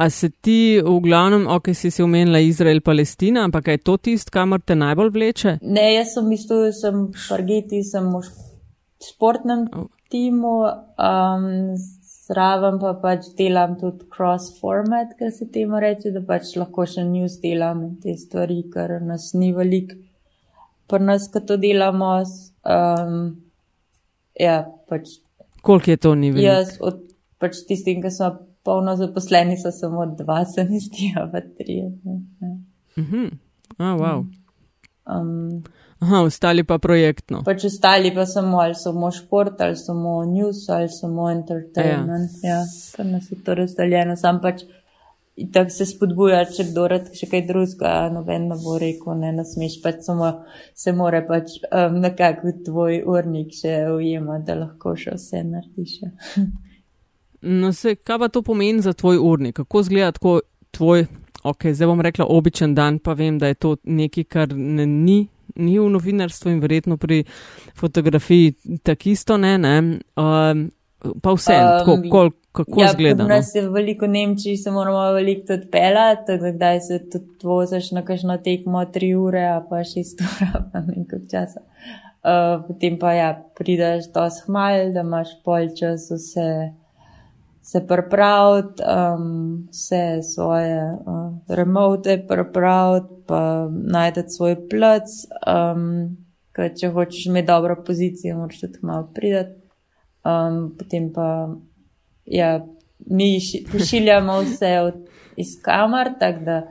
[0.00, 4.32] a se ti v glavnem, ok, si si omenila Izrael, Palestina, ampak je to tisto,
[4.32, 5.58] kamor te najbolj vleče?
[5.60, 8.22] Ne, jaz sem mislila, da sem v Špargeti, sem v
[9.04, 9.90] športnem oh.
[10.08, 10.54] timu,
[10.96, 11.76] um,
[12.30, 17.40] zraven pa pač delam tudi cross-format, kar se temu reče, da pač lahko še news
[17.42, 19.98] delam in te stvari, ker nas ni veliko
[20.90, 22.10] pri nas, ko to delamo.
[22.66, 23.18] Um,
[24.38, 25.20] ja, pač,
[25.62, 26.40] Koliko je to nivo?
[26.40, 27.02] Jaz, od
[27.40, 28.30] pač tistih, ki so
[28.66, 31.82] polno zaposleni, so samo dva, se mi zdi, pa tri.
[31.84, 32.54] Ja.
[32.98, 33.28] Mhm.
[33.78, 34.26] Ah, wow.
[35.06, 35.62] Um,
[36.00, 37.42] Aha, ostali pa projektno.
[37.44, 42.30] Pač ostali pa samo ali samo šport, ali samo news, ali samo entertainment.
[42.42, 42.60] Ja, ja
[42.96, 44.16] kar nas je to razdaljeno.
[44.16, 44.64] Sam pač
[45.52, 49.78] tako se spodbuja, če kdo rad še kaj drugega, noben ne bo rekel, ne nasmeš,
[49.84, 50.30] pač samo
[50.76, 55.96] se more pač um, nekako tvoj urnik še ujema, da lahko še vse narediš.
[57.60, 59.60] no, se, kaj pa to pomeni za tvoj urnik?
[59.62, 60.38] Kako zgleda tako
[60.76, 61.06] tvoj,
[61.44, 65.20] ok, zdaj bom rekla običen dan, pa vem, da je to nekaj, kar ne, ni.
[65.56, 67.24] Ni v novinarstvu in verjetno pri
[67.76, 69.78] fotografiji tako isto, ne, ne.
[70.16, 70.68] Um,
[71.22, 73.24] pa vse, um, koliko kako ja, zgleda.
[73.24, 77.90] Pri nas je veliko Nemčij, se moramo veliko tudi pelati, tako da se tudi voziš
[77.90, 81.60] na kakšno tekmo tri ure, a pa šest ur, pa nekaj časa.
[82.20, 86.48] Uh, potem pa ja, prideš do smal, da imaš pol čas vse
[87.62, 95.08] se pripraviti, um, vse svoje uh, remote pripraviti, pa najdete svoj plac,
[95.46, 96.16] um,
[96.52, 99.60] ker če hočeš imeti dobro pozicijo, moraš tudi malo pridati.
[100.24, 101.48] Um, potem pa
[102.24, 102.66] ja,
[103.06, 103.38] mi
[103.72, 104.94] pošiljamo vse od,
[105.36, 106.62] iz kamer, tako da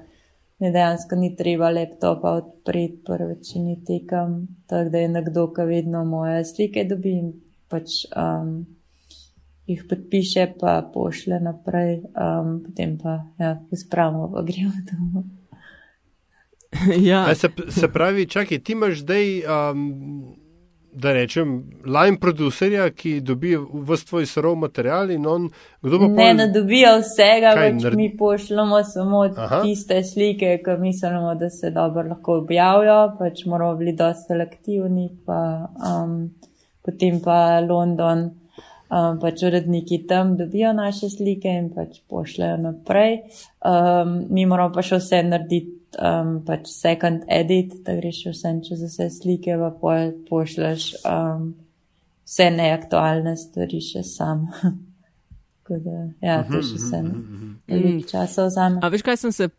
[0.59, 6.03] mi dejansko ni treba laptopa odpreti, po večini tekam, tako da je nekdo, ki vedno
[6.05, 7.31] moje slike dobi in
[7.69, 8.65] pač um,
[9.69, 15.23] jih podpiše, pa pošle naprej, um, potem pa ja, spravimo, pa gremo domov.
[16.97, 17.35] ja.
[17.35, 19.25] se, se pravi, čakaj, ti imaš zdaj.
[19.41, 20.35] Um,
[20.91, 21.49] da rečem,
[21.85, 23.51] line producerja, ki dobi
[23.85, 25.43] vse tvoj surov material in on,
[25.81, 29.61] kdo bo Ne, pol- ne dobijo vsega, naredi- mi pošljemo samo Aha.
[29.61, 35.69] tiste slike, ki mislimo, da se dobro lahko objavijo, pač moramo biti dosti selektivni, pa
[35.85, 36.33] um,
[36.81, 38.31] potem pa London,
[38.89, 43.21] um, pač uredniki tam dobijo naše slike in pač pošljajo naprej.
[43.65, 48.53] Um, mi moramo pa še vse narediti, um, pač second edit, da greš še vse
[48.67, 51.53] čez vse slike, pa pol pošljaš um,
[52.27, 54.47] vse neaktualne stvari še sam.
[55.59, 57.01] Tako da, ja, to še vse
[57.69, 58.81] veliko časa vzame.
[58.81, 59.49] A veš, kaj sem se,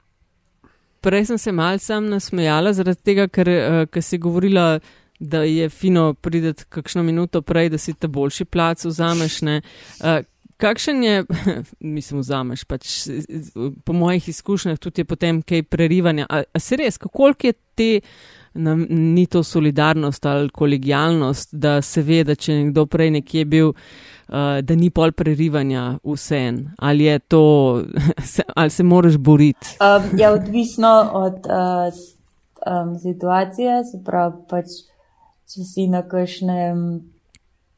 [1.06, 3.50] prej sem se malce nasmejala zaradi tega, ker,
[3.86, 4.80] uh, si govorila,
[5.20, 9.40] da je fino prideti kakšno minuto prej, da si te boljši plac vzameš.
[9.42, 9.60] Ne?
[10.00, 10.24] Uh,
[10.56, 11.24] kakšen je,
[11.96, 12.88] mislim, vzameš, pač,
[13.84, 16.26] po mojih izkušnjah tudi je potem kaj prerivanja.
[16.28, 17.90] A, a se res, kako je te,
[18.54, 23.74] na, ni to solidarnost ali kolegijalnost, da se ve, da če nekdo prej nekje bil.
[24.30, 27.40] Uh, da ni pol prerivanja vse en, ali je to,
[28.32, 29.72] se, ali se moraš boriti.
[29.82, 31.90] Um, je odvisno od uh,
[32.66, 34.66] um, situacije, se pravi, pač,
[35.50, 36.84] če si na kakšnem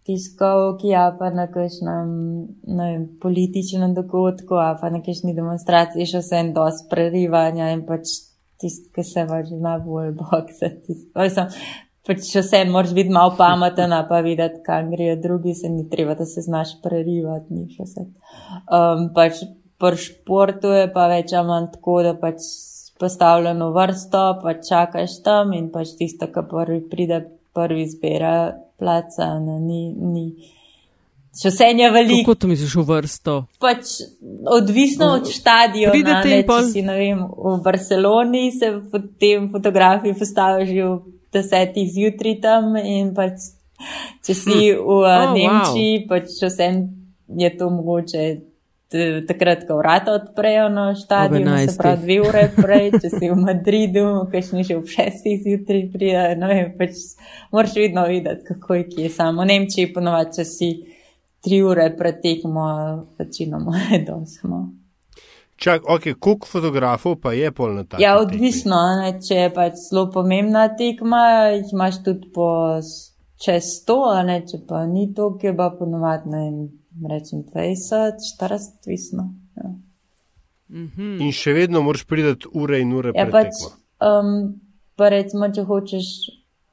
[0.07, 2.11] tiskovki, a pa na kakšnem
[2.67, 2.89] ne
[3.23, 8.19] političnem dogodku, a pa na kakšni demonstraciji, še vse en dos prerivanja in pač
[8.63, 10.99] tisti, ki se pač zna bolj boksati.
[12.03, 16.17] Pač še vse moraš biti malo pameten, pa videti, kam grejo drugi, se ni treba,
[16.19, 18.07] da se znaš prerivati, ni še vse.
[18.67, 19.45] Um, pač
[19.83, 22.43] pri športu je pa več ali manj tako, da pač
[23.03, 27.23] postavljeno vrsto, pa čakaš tam in pač tisto, ki prvi pride,
[27.55, 30.27] prvi zbira placa, ne, ni, ni.
[31.33, 32.21] Še vse je veliko.
[32.27, 33.35] Kako to misliš v vrsto?
[33.63, 33.95] Pač
[34.53, 35.93] odvisno od stadiona.
[35.95, 41.19] Pridete in pol- če si, ne vem, v Barceloni se potem fotografi postavijo že v
[41.33, 43.49] desetih zjutraj tam in pač,
[44.21, 45.33] če si v Oh, oh, wow.
[45.33, 46.69] Nemčiji, pač še vse
[47.39, 48.52] je to mogoče.
[49.29, 54.05] Takrat, ko vrata odprejo na stadion, se pravi dve ure prej, če si v Madridu,
[54.33, 57.01] kakšni že ob šestih zjutraj pride, ne vem, pač
[57.55, 59.43] moraš vidno videti, kako je kje samo.
[59.43, 60.71] V Nemčiji ponovadi, če si
[61.43, 62.69] tri ure pred tekmo,
[63.19, 64.63] večinoma je dosmo.
[65.63, 69.79] Čak, ok, koliko fotografov pa je pol na taki Ja, odvisno, ne, če je pač
[69.87, 71.25] zelo pomembna tekma,
[71.55, 72.49] jih imaš tudi po
[73.43, 76.57] čez 100, a ne, če pa ni to, ki je pa ponovadi, ne vem,
[77.09, 79.35] rečem 20, 40, odvisno.
[79.57, 79.71] Ja.
[80.73, 81.21] Mhm.
[81.21, 83.59] In še vedno moraš priti ure in ure Ja, pač,
[84.01, 84.61] um,
[84.97, 86.13] pa recimo, če hočeš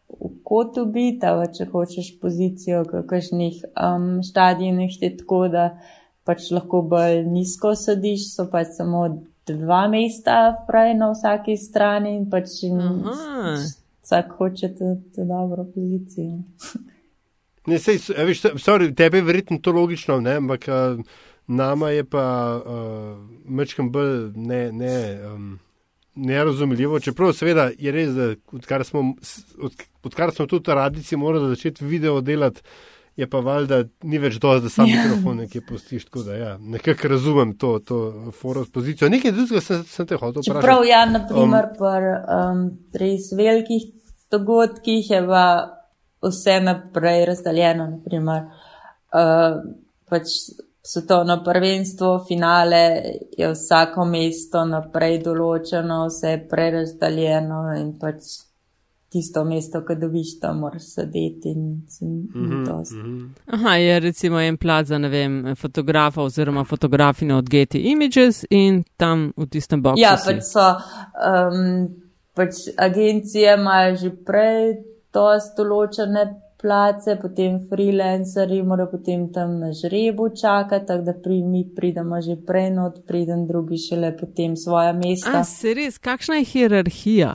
[0.10, 5.66] v kotu biti, ali če hočeš pozicijo v kakšnih um, stadionih, je tako, da
[6.28, 9.06] pač lahko bolj nizko sediš, so pač samo
[9.50, 13.56] dva mesta fraj na vsaki strani in pač in Aha.
[14.04, 16.40] vsak hoče to, to dobro pozicijo.
[17.68, 21.02] Ne, sej, veš, sorry, tebe je verjetno to logično, ne, ampak uh,
[21.48, 22.26] nama je pa
[22.58, 25.60] uh, mečkam bolj ne, ne, um,
[26.16, 29.14] nerazumljivo, čeprav seveda je res, da odkar smo,
[29.58, 32.62] od, odkar smo tudi radici morali začeti video delati,
[33.16, 35.04] je pa valjda ni več dosti, da sam Ja.
[35.04, 39.10] mikrofon nekje postiš, tako da ja, nekako razumem to, to foro s pozicijo.
[39.10, 40.62] Nekaj drugega sem, sem te hotel vprašati.
[40.62, 42.62] Čeprav ja, naprimer, um, pri um,
[42.94, 43.90] res velikih
[44.32, 45.44] dogodkih je pa
[46.28, 48.44] vse naprej razdeljeno, naprimer,
[49.14, 49.62] uh,
[50.10, 50.36] pač
[50.82, 53.04] svetovno prvenstvo, finale
[53.38, 58.40] je vsako mesto naprej določeno, vse je prerazdeljeno in pač
[59.10, 62.96] tisto mesto, ki dobiš, tam moraš sedeti in se ni dosti.
[62.96, 63.30] Mhm.
[63.58, 68.84] Aha, je recimo en plat za, ne vem, fotografa oziroma fotografine od Getty Images in
[68.98, 70.02] tam v tistem boksu.
[70.02, 70.30] Ja, si.
[70.30, 71.90] pač so um,
[72.38, 74.78] pač agencije imajo že prej
[75.14, 76.24] dosti določene
[76.60, 82.36] place, potem freelanceri morajo potem tam na žrebu čakati, tako da pri, mi pridemo že
[82.48, 85.40] prej not, priden drugi šele potem svoja mesta.
[85.40, 87.32] A, se res, kakšna je hierarhija?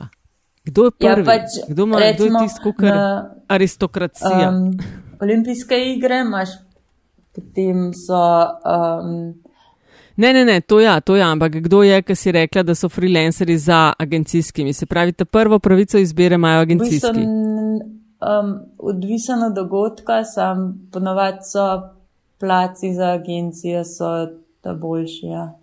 [0.65, 1.25] Kdo je Ja, prvi?
[1.25, 2.93] pač, kdo ima kdo recimo, tisto, kar
[3.47, 4.49] aristokracija?
[4.49, 4.77] Um,
[5.21, 6.49] olimpijske igre imaš,
[7.33, 8.21] potem so.
[8.65, 9.44] Um,
[10.15, 12.89] ne, ne, ne, to ja, to ja, ampak kdo je, ki si rekla, da so
[12.89, 14.73] freelanceri za agencijskimi?
[14.73, 17.25] Se pravi, ta prvo pravico izbire imajo agencijski.
[17.25, 21.81] um, odvisno od dogodka, sam ponovadi so
[22.39, 24.27] placi za agencije, so
[24.61, 25.25] ta boljši.
[25.25, 25.53] Ja,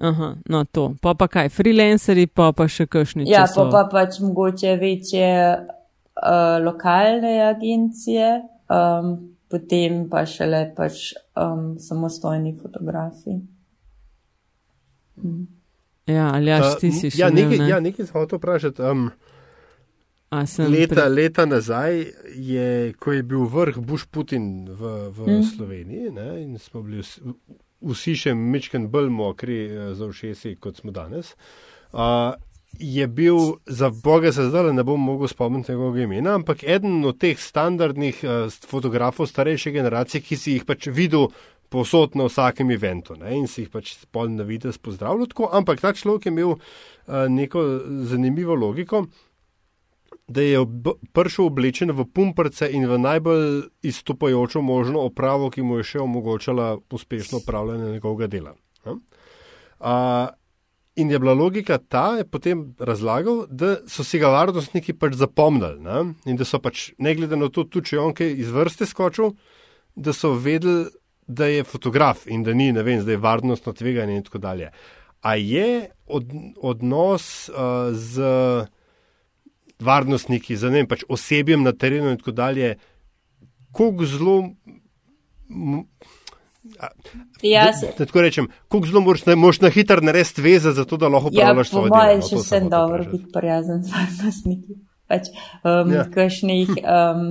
[0.00, 0.94] Aha, no to.
[1.02, 3.26] Pa pa kaj, freelanceri, pa pa še kakšni.
[3.26, 8.28] ja pa, pa pač mogoče večje uh, lokalne agencije,
[8.70, 9.16] um,
[9.48, 13.38] potem pa šele pač um, samostojni fotografi.
[16.08, 17.68] Ja, ali jaš, ti si še ja, nekaj, ne?
[17.68, 18.84] ja, nekaj sem hotel vprašati.
[18.84, 19.08] Um,
[20.68, 21.06] leta, pre...
[21.12, 22.68] leta nazaj, je,
[23.00, 25.46] ko je bil vrh Bush Putin v, v mm.
[25.52, 27.34] Sloveniji ne, in smo bili vsi,
[27.92, 31.34] vsi še mečken bolj mokri eh, za všesi, kot smo danes.
[31.88, 32.36] Uh,
[32.78, 33.36] je bil,
[33.66, 38.20] za Boga se zdaj ne bom mogel spomniti njegovega imena, ampak eden od teh standardnih
[38.24, 41.28] uh, fotografov starejše generacije, ki si jih pač videl
[41.68, 45.28] posod na vsakem eventu ne, in si jih pač spolno na videz pozdravljal.
[45.52, 46.60] Ampak ta človek je imel uh,
[47.28, 47.64] neko
[48.08, 49.06] zanimivo logiko
[50.28, 50.60] da je
[51.12, 56.76] prišel oblečen v pumprce in v najbolj izstopajočo možno opravo, ki mu je še omogočala
[56.92, 58.52] uspešno upravljanje njegovega dela.
[59.80, 60.28] A,
[60.98, 65.78] in je bila logika ta, je potem razlagal, da so si ga varnostniki pač zapomnili
[65.84, 66.00] ne?
[66.26, 68.86] in da so pač, ne glede na to, tudi če je on kaj iz vrste
[68.88, 69.36] skočil,
[69.94, 70.88] da so vedeli,
[71.28, 74.70] da je fotograf in da ni, ne vem, zdaj varnostno tveganje in tako dalje.
[75.20, 76.30] A je od,
[76.64, 78.30] odnos uh, z
[79.84, 82.74] varnostniki, za ne vem, pač osebjem na terenu in tako dalje,
[83.76, 84.38] kako zelo.
[87.42, 91.68] Ja, tako rečem, kako zelo moraš na, na hitro narediti veze, zato da lahko upravljaš
[91.68, 92.04] svoje delo.
[92.04, 94.78] Ja, še sem dobro biti prijazen z varnostniki.
[95.08, 95.30] Pač,
[95.64, 96.04] um, ja.
[96.12, 97.22] kašnih, um,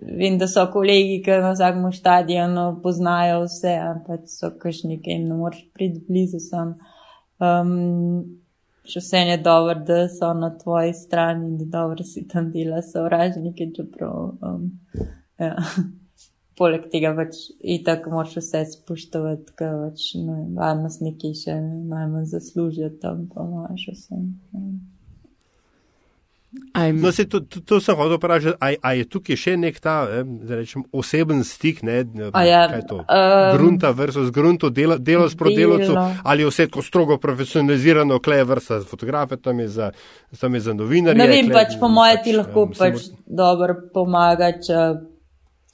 [0.00, 5.26] vem, da so kolegi, ki na vsakem stadionu poznajo vse, ampak so kašni, ki jim
[5.28, 6.78] ne moreš priti blizu sam.
[7.36, 8.40] Um,
[8.88, 12.80] še vse je dobro, da so na tvoji strani in da dobro si tam dela
[12.82, 14.36] sovražniki, čeprav.
[14.40, 14.70] Um,
[15.38, 15.56] ja.
[16.60, 23.24] Poleg tega pač itak moraš vse spoštovati, ker pač no, varnostniki še najmanj zaslužijo tam,
[23.32, 24.24] pa imaš vse.
[24.52, 24.64] Ja.
[26.92, 29.94] No, se, to, to, to sem hotel vprašati, ali je tukaj še nek ta
[30.50, 32.96] rečem, oseben stik, ne, ja, kaj je to?
[33.04, 35.94] Um, grunta versus grunto, delo, delo s prodelovcem,
[36.26, 39.92] ali je vse tako strogo profesionalizirano, kleje vrsta za fotografe, tam je za,
[40.40, 41.22] tam je za novinarje.
[41.22, 43.22] Ne vem, pač po moje ti lahko pač mor...
[43.44, 44.82] dobro pomaga, če,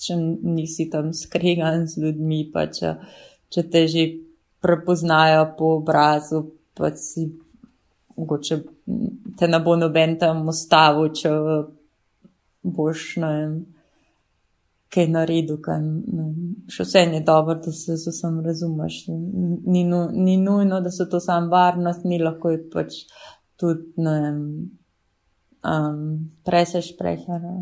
[0.01, 2.95] če nisi tam skregan z ljudmi, pa če,
[3.53, 4.07] če te že
[4.63, 6.43] prepoznajo po obrazu,
[6.77, 7.29] pa si
[8.17, 8.61] mogoče
[9.39, 11.33] te ne bo noben tam ustavil, če
[12.67, 13.33] boš na
[14.97, 15.83] kaj naredil, kaj
[16.73, 19.03] še vse je dobro, da se z vsem razumeš.
[19.09, 23.03] Ni, ni nujno, da so to sam varnost, ni lahko je pač
[23.61, 24.41] tudi, ne vem,
[25.67, 26.01] um,
[26.47, 27.59] preseš prehara,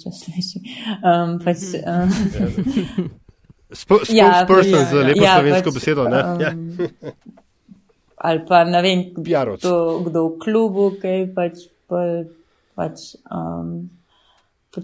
[0.00, 0.62] če sliši.
[1.00, 3.10] Um, pač, um,
[3.82, 6.24] Spokesperson ja, za lepo ja, slovensko pač, besedo, ne?
[6.26, 6.98] Um, ja
[8.20, 11.64] ali pa ne vem, kdo, kdo v klubu, kaj pač.
[12.76, 13.88] pač um,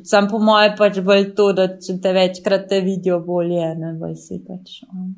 [0.03, 4.19] Sam po moje pač bolj to, da če te večkrat te vidijo bolje, ne bolj
[4.25, 4.83] si pač.
[4.91, 5.15] Um,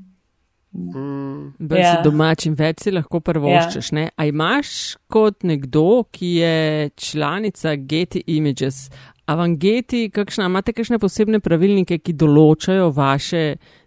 [0.78, 1.54] Mm.
[1.58, 1.94] Bolj yeah.
[1.94, 2.02] si ja.
[2.04, 3.88] domač in več si lahko prvoščeš.
[3.96, 4.12] Yeah.
[4.20, 8.90] A imaš kot nekdo, ki je članica Getty Images,
[9.28, 13.42] Avangeti, kakšna, imate kakšne posebne pravilnike, ki določajo vaše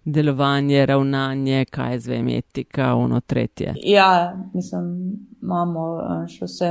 [0.06, 3.74] delovanje, ravnanje, kaj z vem, etika, ono tretje?
[3.90, 4.92] Ja, mislim,
[5.42, 5.88] imamo
[6.30, 6.70] še vse.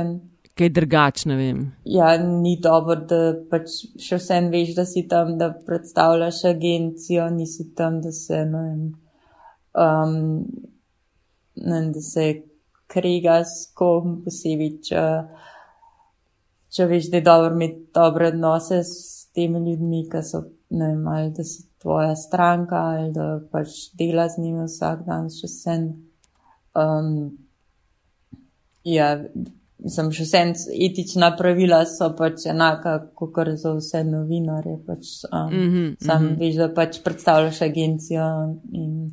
[0.55, 1.59] Kaj drugače, ne vem.
[1.91, 3.19] Ja, ni dobro, da
[3.51, 8.65] pač še vse veš, da si tam, da predstavljaš agencijo, nisi tam, da se, ne
[8.69, 8.89] vem,
[9.75, 10.17] um,
[11.59, 12.31] ne vem da se
[12.91, 14.77] kriga s kom posebej.
[14.95, 15.49] Uh,
[16.71, 21.07] če veš, da je dobro imeti dobre odnose s temi ljudmi, ki so, ne vem,
[21.07, 25.87] ali da so tvoja stranka, ali da pač dela z njimi vsak dan, še sen.
[26.77, 27.15] Um,
[28.87, 29.15] ja,
[29.89, 30.53] sem še sen,
[30.87, 34.77] etična pravila so pač enaka, kot kar za vse novinarje.
[34.85, 36.39] Pač, um, mm -hmm, sam mm -hmm.
[36.39, 38.29] veš, da pač predstavljaš agencijo
[38.71, 39.11] in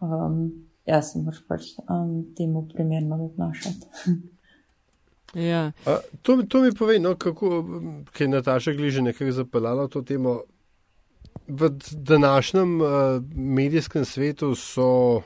[0.00, 0.52] um,
[0.86, 3.86] jaz sem pač um, temu primerno obnašati.
[5.34, 5.72] Ja.
[5.86, 7.64] A, to, to mi pove, no, kako
[8.18, 10.40] je Nataša Gliže nekako zapeljala to temo.
[11.48, 12.88] V današnjem uh,
[13.34, 15.22] medijskem svetu so,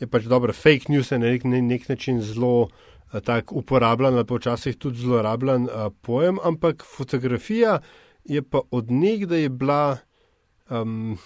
[0.00, 4.26] je pač dobro, fake news je na nek, nek način zelo uh, tak uporabljen, ali
[4.26, 7.78] pa včasih tudi zlorabljen uh, pojem, ampak fotografija
[8.24, 9.96] je pa od nekdaj je bila
[10.70, 11.18] um,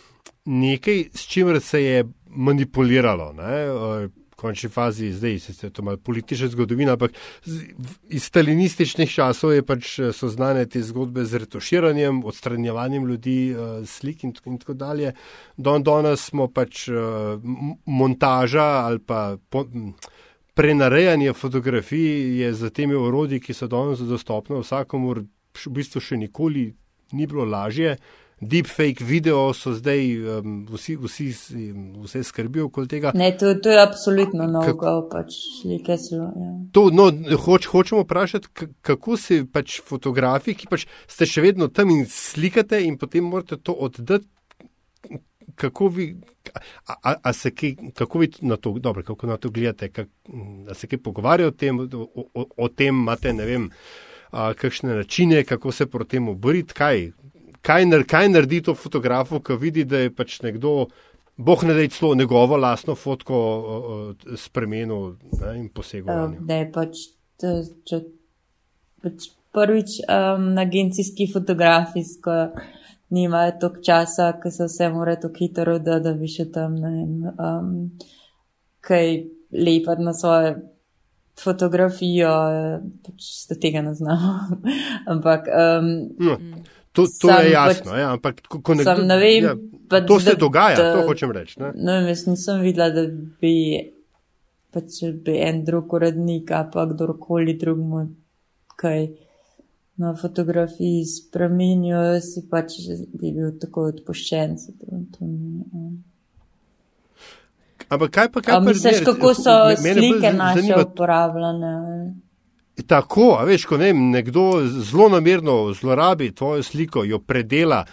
[0.45, 3.33] nekaj, s čimer se je manipuliralo.
[3.33, 3.71] Ne?
[3.73, 4.11] Uh,
[4.42, 7.14] končni fazi, zdaj se je to malo politična zgodovina, ampak
[8.10, 13.87] iz stalinističnih časov je pač eh, so znane te zgodbe z retoširanjem, odstranjevanjem ljudi, uh,
[13.87, 15.12] slik in, in tako dalje.
[15.56, 17.38] Don danes smo pač uh,
[17.87, 19.64] montaža ali pa po,
[20.54, 26.73] prenarejanje fotografij je za temi orodji, ki so danes dostopne vsakomur, v bistvu še nikoli
[27.12, 27.96] ni bilo lažje.
[28.43, 31.29] Deepfake video so zdaj um, vsi, vsi,
[32.03, 33.13] vse skrbijo okoli tega.
[33.15, 36.19] Ne, to, to je absolutno novo, pač slike so.
[36.19, 36.51] Ja.
[36.75, 37.09] To, no,
[37.45, 42.83] hoč, hočemo vprašati, kako se pač fotografi, ki pač ste še vedno tam in slikate
[42.83, 44.27] in potem morate to oddati.
[45.59, 46.07] Kako vi,
[46.88, 50.09] a, a, a se kaj, kako vi na to, dobro, kako na to gledate, kak,
[50.71, 53.67] a se kaj pogovarjajo o tem, o, o, o tem imate, ne vem,
[54.33, 57.11] a, kakšne načine, kako se proti temu boriti, kaj,
[57.63, 60.87] kaj, kaj naredi to fotografu, ko vidi, da je pač nekdo,
[61.37, 63.38] boh ne da je celo njegovo lastno fotko
[64.37, 66.10] spremenil ne, in posegel.
[66.13, 67.06] Uh, da je pač,
[67.40, 67.54] to,
[67.88, 68.02] če,
[69.02, 72.38] pač prvič um, agencijski fotografijsko.
[73.13, 76.92] Nimajo toliko časa, ki se vse mora tako hitro, da, da bi še tam ne
[76.94, 77.73] vem, um,
[78.81, 79.10] kaj
[79.52, 80.54] lepa na svojo
[81.42, 82.31] fotografijo,
[83.04, 84.63] pač ste tega ne znamo.
[85.13, 85.50] Ampak.
[85.52, 86.38] Um, no.
[86.93, 89.55] To, to je jasno, pač, ja, ampak ko, ko nekdo, ne vem, ja,
[89.88, 91.57] pač, to se da, dogaja, da, to hočem reči.
[91.63, 91.73] Ne?
[91.73, 93.07] Ne vem, jaz nisem videla, da
[93.40, 93.55] bi,
[94.77, 98.05] pač, bi en drug urednik, pa kdorkoli drug mu
[98.77, 99.07] kaj
[100.03, 102.77] na fotografiji spremenil, si pač
[103.13, 104.57] bi bil tako odpuščen.
[104.81, 105.93] To, to ni, um.
[107.93, 108.61] Ampak kaj pa kaj?
[108.65, 111.73] Misliš, kako so slike naše uporabljene?
[112.87, 117.85] Tako, a veš, ko ne, nekdo zelo namerno zlorabi tvojo sliko, jo predela,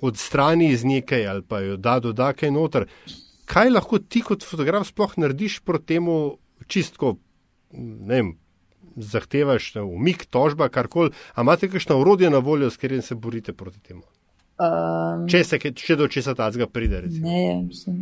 [0.00, 2.86] odstrani iz nekaj ali pa jo da do dakaj noter.
[3.44, 6.36] Kaj lahko ti kot fotograf sploh narediš proti temu
[6.66, 7.16] čistko,
[7.72, 8.32] ne vem,
[8.96, 13.80] zahtevaš umik, tožba, karkoli, a imate kakšno urodje na voljo, s katerim se borite proti
[13.80, 14.02] temu?
[14.60, 17.28] Um, če se če do česa tazga pride, recimo.
[17.28, 18.00] Ne, mislim,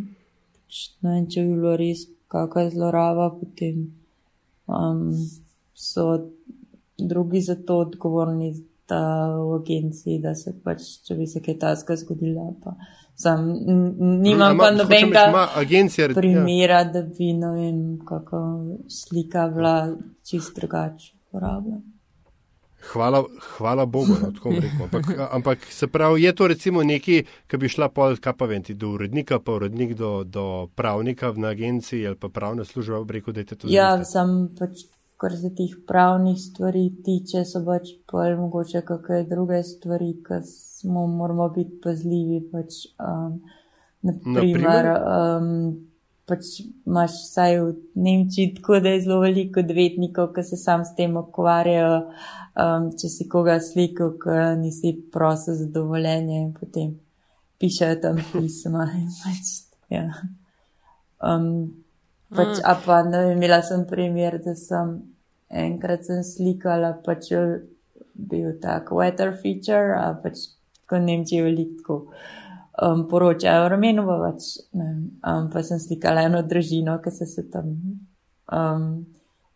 [1.03, 3.85] ne vem, če bi bilo res kakšna zloraba, potem.
[4.67, 5.13] Um,
[5.79, 6.31] so
[6.99, 8.55] drugi za to odgovorni,
[8.89, 12.73] da v agenciji, da se pač, če bi se kaj taska zgodila, pa
[13.19, 13.51] sam
[14.23, 16.09] nimam no, pa nobenega ja.
[16.17, 18.41] primera, da bi, ne vem, kako
[18.89, 19.77] slika bila
[20.25, 21.85] čist drugače uporabljena.
[22.93, 23.25] Hvala,
[23.57, 24.85] hvala Bogu, no, tako rekel.
[24.87, 28.75] Ampak, ampak se pravi, je to recimo neki, ki bi šla pol, kaj pa venti,
[28.79, 33.41] do urednika, pa urednik do, do pravnika na agenciji ali pa pravne službe, rekel, da
[33.41, 33.69] je to.
[33.69, 34.87] Ja, sem pač
[35.19, 41.07] kar se tih pravnih stvari tiče, so pač pol mogoče kakšne druge stvari, ki smo
[41.11, 42.45] moramo biti pazljivi.
[42.53, 43.41] Pač, um,
[44.07, 45.49] naprimer, um,
[46.29, 47.73] pač imaš vsaj v
[48.05, 51.99] Nemčiji tako, da je zelo veliko odvetnikov, ki se sam s tem ukvarjajo.
[52.59, 56.95] Um, če si koga slikal, ki nisi prosil za dovoljenje, potem
[57.59, 58.87] pišejo tam pisma.
[59.25, 59.53] pač,
[59.91, 60.07] ja.
[61.27, 61.51] um,
[62.35, 64.99] Pač, a pa ne vem, imela sem primer, da sem
[65.49, 67.31] enkrat sem slikala, pač
[68.19, 70.51] bil tak weather feature, a pač
[70.89, 71.99] ko Nemčije veliko
[72.83, 74.89] um, poročajo o ramenu, pa pač ne
[75.25, 77.71] um, pa sem slikala eno družino, ki so se tam
[78.53, 78.91] um,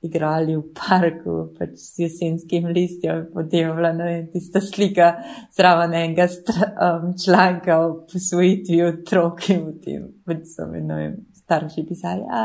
[0.03, 5.13] igrali v parku, pač s jesenskim listjem, potem je bila, ne vem, tista slika
[5.55, 11.15] zraven enega um, članka o posvojitvi otrok in potem, pač so mi, ne vem,
[11.53, 12.43] starši pisali, a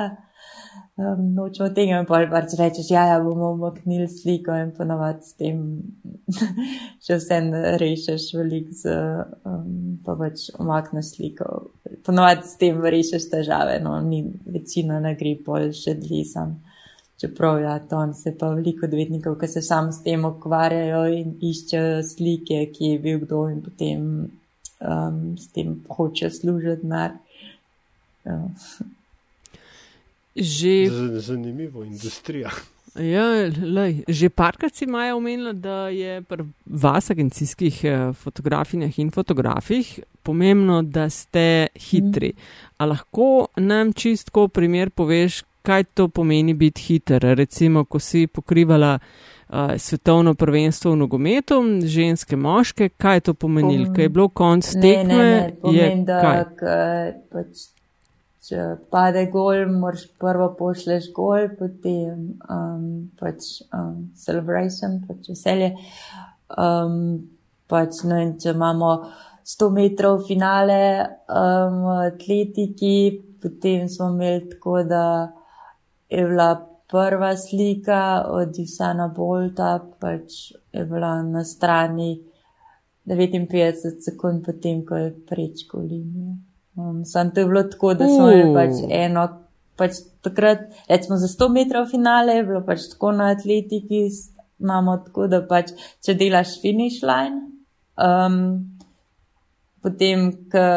[0.98, 5.38] um, nočemo tega, in pa pač rečeš, ja, ja, bomo umaknili sliko in ponovadi s
[5.40, 5.64] tem
[7.06, 7.40] še vse
[7.82, 8.94] rešeš velik, z,
[9.48, 11.68] um, pa pač umakneš sliko.
[12.06, 16.58] Ponovadi s tem rešeš težave, no, ni večina ne gre pol še dli sam.
[17.18, 22.04] Čeprav ja, to se pa veliko odvetnikov, ki se sam s tem ukvarjajo in iščejo
[22.06, 24.04] slike, ki je bil kdo in potem
[24.86, 27.18] um, s tem hoče služiti denar.
[28.28, 28.38] Ja.
[30.38, 30.74] Že...
[31.20, 32.50] Zanimivo, industrija.
[32.98, 39.12] Ja, lej, že parkrat si Maja omenila, da je pri vas, agencijskih eh, fotografinjah in
[39.14, 42.34] fotografih, pomembno, da ste hitri.
[42.78, 47.22] A lahko nam čistko primer poveš, kaj to pomeni biti hiter?
[47.38, 53.94] Recimo, ko si pokrivala uh, svetovno prvenstvo v nogometu, ženske, moške, kaj je to pomenilo?
[53.94, 55.04] Kaj je bilo konc tekme?
[55.04, 56.22] Ne, ne, ne, pomeni, je, da
[57.32, 57.68] pač
[58.48, 62.86] če pade gol, moraš prvo pošleš gol, potem um,
[63.20, 65.74] pač um, celebration, pač veselje.
[66.56, 67.28] Um,
[67.68, 68.92] pač, no, in če imamo
[69.48, 70.80] 100 metrov finale
[71.28, 72.96] um, atletiki,
[73.44, 75.04] potem smo imeli tako, da
[76.08, 76.50] je bila
[76.88, 82.16] prva slika od Jusana Bolta, pač je bila na strani
[83.08, 86.47] 59 sekund potem, ko je prečko linijo.
[86.78, 89.28] Um, Sam to je bilo tako, da smo imeli pač eno,
[89.76, 90.60] pač takrat,
[90.90, 94.04] recimo za 100 metrov finale, je bilo pač tako na atletiki,
[94.62, 95.74] imamo tako, da pač,
[96.06, 97.42] če delaš finish line,
[97.98, 98.38] um,
[99.82, 100.68] potem, ko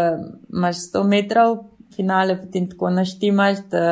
[0.49, 1.57] imaš 100 metrov
[1.97, 3.87] finale, potem tako naštimaš, da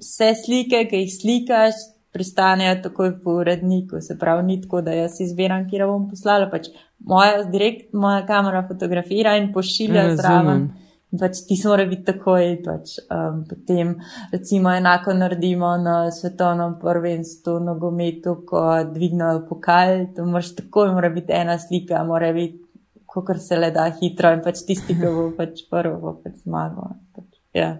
[0.00, 4.00] vse slike, ki jih slikaš, pristanejo takoj po uredniku.
[4.00, 6.48] Se pravi, ni tako, da jaz izbiram, kje bom poslala.
[6.50, 10.70] Pač moja, direkt moja kamera fotografira in pošilja zraven.
[11.10, 13.96] Pač ti mora biti takoj, pač, um, potem
[14.30, 21.34] recimo enako naredimo na svetovnem prvenstvu nogometu, ko dvignejo pokal, to moraš takoj, mora biti
[21.34, 22.62] ena slika, mora biti,
[23.10, 26.94] kakor se le da hitro in pač tisti, ki bo pač prvo, bo pač zmagal.
[27.16, 27.72] Pač, ja.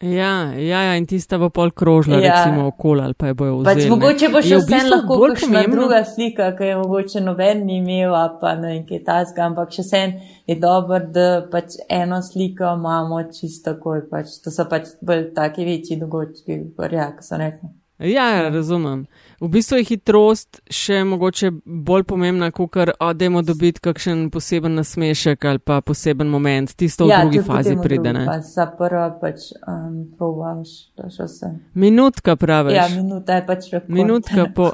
[0.00, 2.30] Ja, ja, ja, in tista bo pol krožna, ja.
[2.30, 3.82] recimo, okoli ali pa je bojo vzeli.
[3.82, 8.14] Pač mogoče bo še vse lahko kakšna druga slika, ki je mogoče noben ni imel,
[8.38, 10.14] pa ne vem, kaj tazga, ampak še sen
[10.46, 15.66] je dober, da pač eno sliko imamo čisto takoj, pač to so pač bolj taki
[15.66, 16.62] večji dogodki,
[16.94, 17.74] ja, ko so rekli.
[17.98, 19.06] Ja, ja, razumem.
[19.40, 25.44] V bistvu je hitrost še mogoče bolj pomembna, kot kar odemo dobiti kakšen poseben nasmešek
[25.50, 28.14] ali pa poseben moment, tisto v ja, drugi fazi pride.
[28.14, 31.52] Ja, za prvo pač um, probaš, da še se.
[31.74, 32.78] Minutka praviš.
[32.78, 33.94] Ja, minuta je pač rekord.
[33.98, 34.70] Minutka po.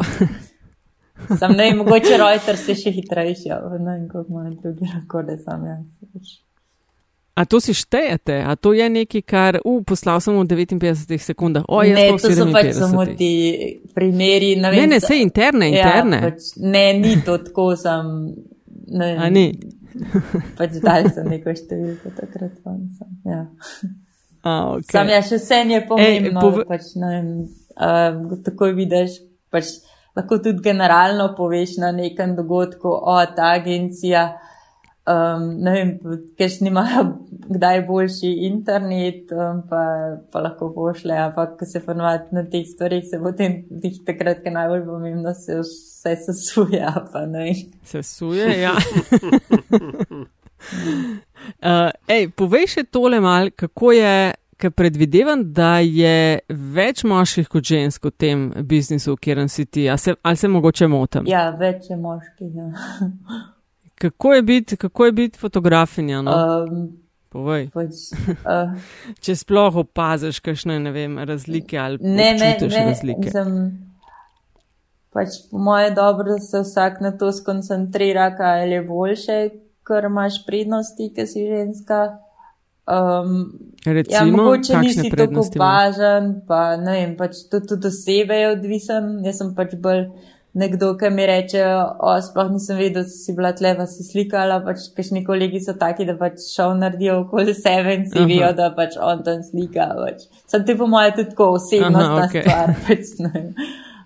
[1.41, 6.41] sam ne, mogoče Reuters je še hitrejši, ne vem, kako ima drugi rekorde, sam jaz.
[7.35, 11.65] A to si štejete, a to je nekaj, kar, uh, poslal sem v 59 sekundah.
[11.67, 13.31] O, ne, to so pač samo ti
[13.91, 14.55] primeri.
[14.55, 16.21] Ne, vem, ne, ne, vse interne, ja, interne.
[16.29, 18.13] Pač, ne, ni to tako, sem.
[18.95, 19.51] Ne, a ni.
[20.59, 22.55] pač dal sem neko številko takrat.
[22.63, 23.43] Sem, ja.
[24.45, 24.95] A, okay.
[24.95, 26.39] Sam ja, še vse je pomembno.
[26.39, 26.63] Ej, pov...
[26.71, 27.13] pač, ne,
[27.75, 29.19] uh, tako vidiš,
[29.51, 29.75] pač
[30.15, 34.29] lahko tudi generalno poveš na nekem dogodku, o, ta agencija
[35.07, 35.91] um, ne vem,
[36.39, 37.05] ker snimajo
[37.55, 39.83] kdaj boljši internet, um, pa,
[40.33, 44.55] pa lahko pošle, ampak ko se ponovadi na teh stvarih, se potem tih takrat, ki
[44.55, 47.27] najbolj pomembno, se vse sesuje, pa.
[47.85, 48.77] Sesuje, ja.
[51.61, 54.17] uh, ej, povej še tole mal, kako je.
[54.55, 59.89] Ker predvidevam, da je več moških kot žensk v tem biznisu, v katerem si ti,
[59.91, 61.27] ali se, ali se mogoče motim?
[61.27, 62.55] Ja, več je moških.
[62.55, 62.71] Ja.
[64.05, 64.77] Kako je biti
[65.13, 66.23] bit fotografinja?
[66.23, 66.33] No?
[66.69, 67.67] Um, Povej.
[67.75, 68.13] Pač,
[68.47, 68.77] uh,
[69.25, 70.79] Če sploh opaziš kakšne
[71.27, 73.33] razlike ali ne, ne, ne, razlike.
[73.35, 73.57] Sem,
[75.15, 79.39] pač po moje dobro, da se vsak na to skoncentrira, kaj je boljše,
[79.83, 82.05] ker imaš prednosti, ker si ženska.
[82.85, 83.51] Um,
[83.83, 89.11] Recimo, ja, mogoče nisi tako opažen, pa ne vem, pač tudi od sebe je odvisen.
[89.27, 90.07] Jaz sem pač bolj
[90.55, 91.63] nekdo, ki mi reče,
[91.99, 95.75] o, sploh nisem vedel, da si bila tle, pa si slikala, pač kakšni kolegi so
[95.79, 99.89] taki, da pač šel naredijo okoli sebe in si vijo, da pač on tam slika.
[99.99, 100.29] Pač.
[100.51, 102.47] Sam ti po moje tudi tako osebnostna okay.
[102.47, 102.75] stvar.
[102.87, 103.11] Pač,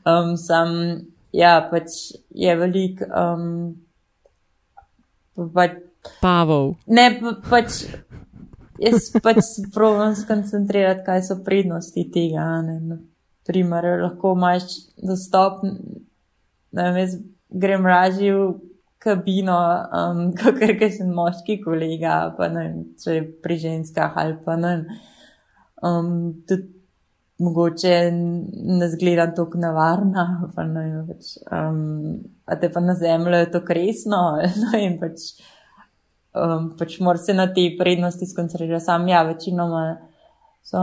[0.08, 0.72] um, sam,
[1.36, 1.98] ja, pač
[2.32, 3.04] je velik.
[3.12, 3.76] Um,
[5.52, 5.76] pač,
[6.22, 6.78] Pavov.
[6.88, 7.82] Ne, pa, pač.
[8.78, 9.42] Jaz pač
[9.74, 12.46] probujem skoncentrirati, kaj so prednosti tega.
[12.62, 15.64] Naprimer, lahko imaš dostop
[16.72, 18.48] vem, grem raži v
[18.98, 19.58] kabino,
[19.94, 24.56] um, kot je še moški kolega, pa ne vem, če je pri ženskah ali pa
[24.58, 24.98] ne vem.
[25.78, 26.10] Um,
[26.48, 26.74] tudi
[27.38, 32.16] mogoče ne zgleda tako navarna, pa ne vem, pač, um,
[32.46, 34.22] a te pa na zemljo je to kresno,
[34.64, 35.28] ne vem, pač,
[36.34, 38.84] um, pač mora se na te prednosti skoncentrirati.
[38.84, 39.84] Sam ja, večinoma
[40.66, 40.82] so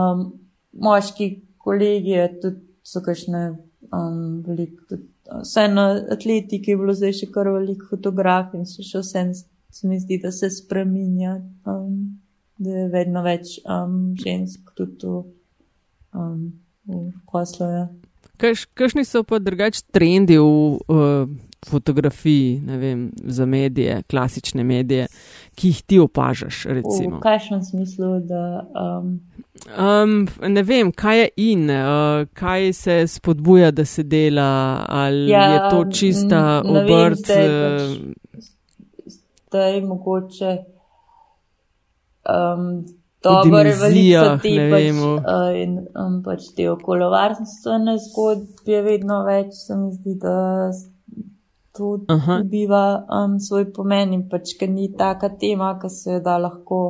[0.72, 1.28] moški
[1.60, 3.42] kolegi, tudi so kakšne
[3.92, 8.84] um, veliko tudi vse na atletiki je bilo zdaj še kar veliko fotografij in se
[8.86, 9.24] še vse
[9.76, 12.20] se mi zdi, da se spreminja, um,
[12.58, 15.16] da je vedno več um, žensk tudi tu
[16.16, 16.46] um,
[16.88, 17.68] v poslu.
[17.68, 17.88] Ja.
[18.40, 21.28] Kakšni so pa drugač trendi v uh,
[21.66, 25.10] fotografiji, ne vem, za medije, klasične medije,
[25.56, 26.66] ki jih ti opažaš?
[26.68, 27.16] Recimo?
[27.16, 28.44] V kakšnem smislu, da.
[28.76, 29.16] Um,
[29.78, 35.42] Um, ne vem, kaj je in, uh, kaj se spodbuja, da se dela, ali ja,
[35.42, 37.24] je to čista obrt.
[37.24, 38.42] Zdaj, pač,
[39.48, 40.52] zdaj je mogoče
[42.28, 42.84] um,
[43.22, 49.92] dobro realizirati pač, uh, in um, pač te okoljevarstvene zgodbe je vedno več, se mi
[49.96, 50.70] zdi, da
[51.76, 56.80] to dobiva um, svoj pomen in pač, ker ni taka tema, ki se da lahko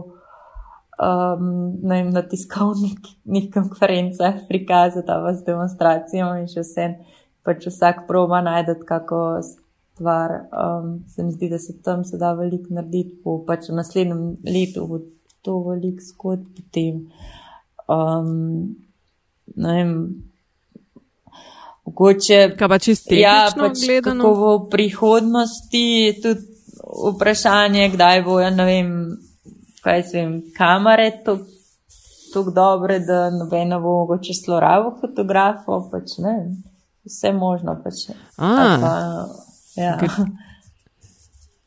[0.98, 6.88] um, vem, na tiskovnih konferencah prikazati vas demonstracijo in še vse.
[7.46, 10.32] Pač vsak proba najdete kako stvar.
[10.50, 14.24] Um, se mi zdi, da se tam se da veliko narediti, po pač v naslednjem
[14.44, 15.00] letu bo
[15.46, 17.06] to veliko skot potem.
[17.88, 18.74] Um,
[19.56, 19.92] ne vem.
[21.86, 24.32] Mogoče, kaj pa čisto ja, pač gledano?
[24.34, 26.40] v prihodnosti je tudi
[27.14, 28.90] vprašanje, kdaj bo, ja, ne vem,
[29.82, 36.34] kaj se jim, kamere tako dobre, da nobeno bo mogoče sloravo fotografov, pač ne,
[37.04, 37.94] vse možno pač.
[38.36, 39.26] Pa,
[39.76, 39.98] ja.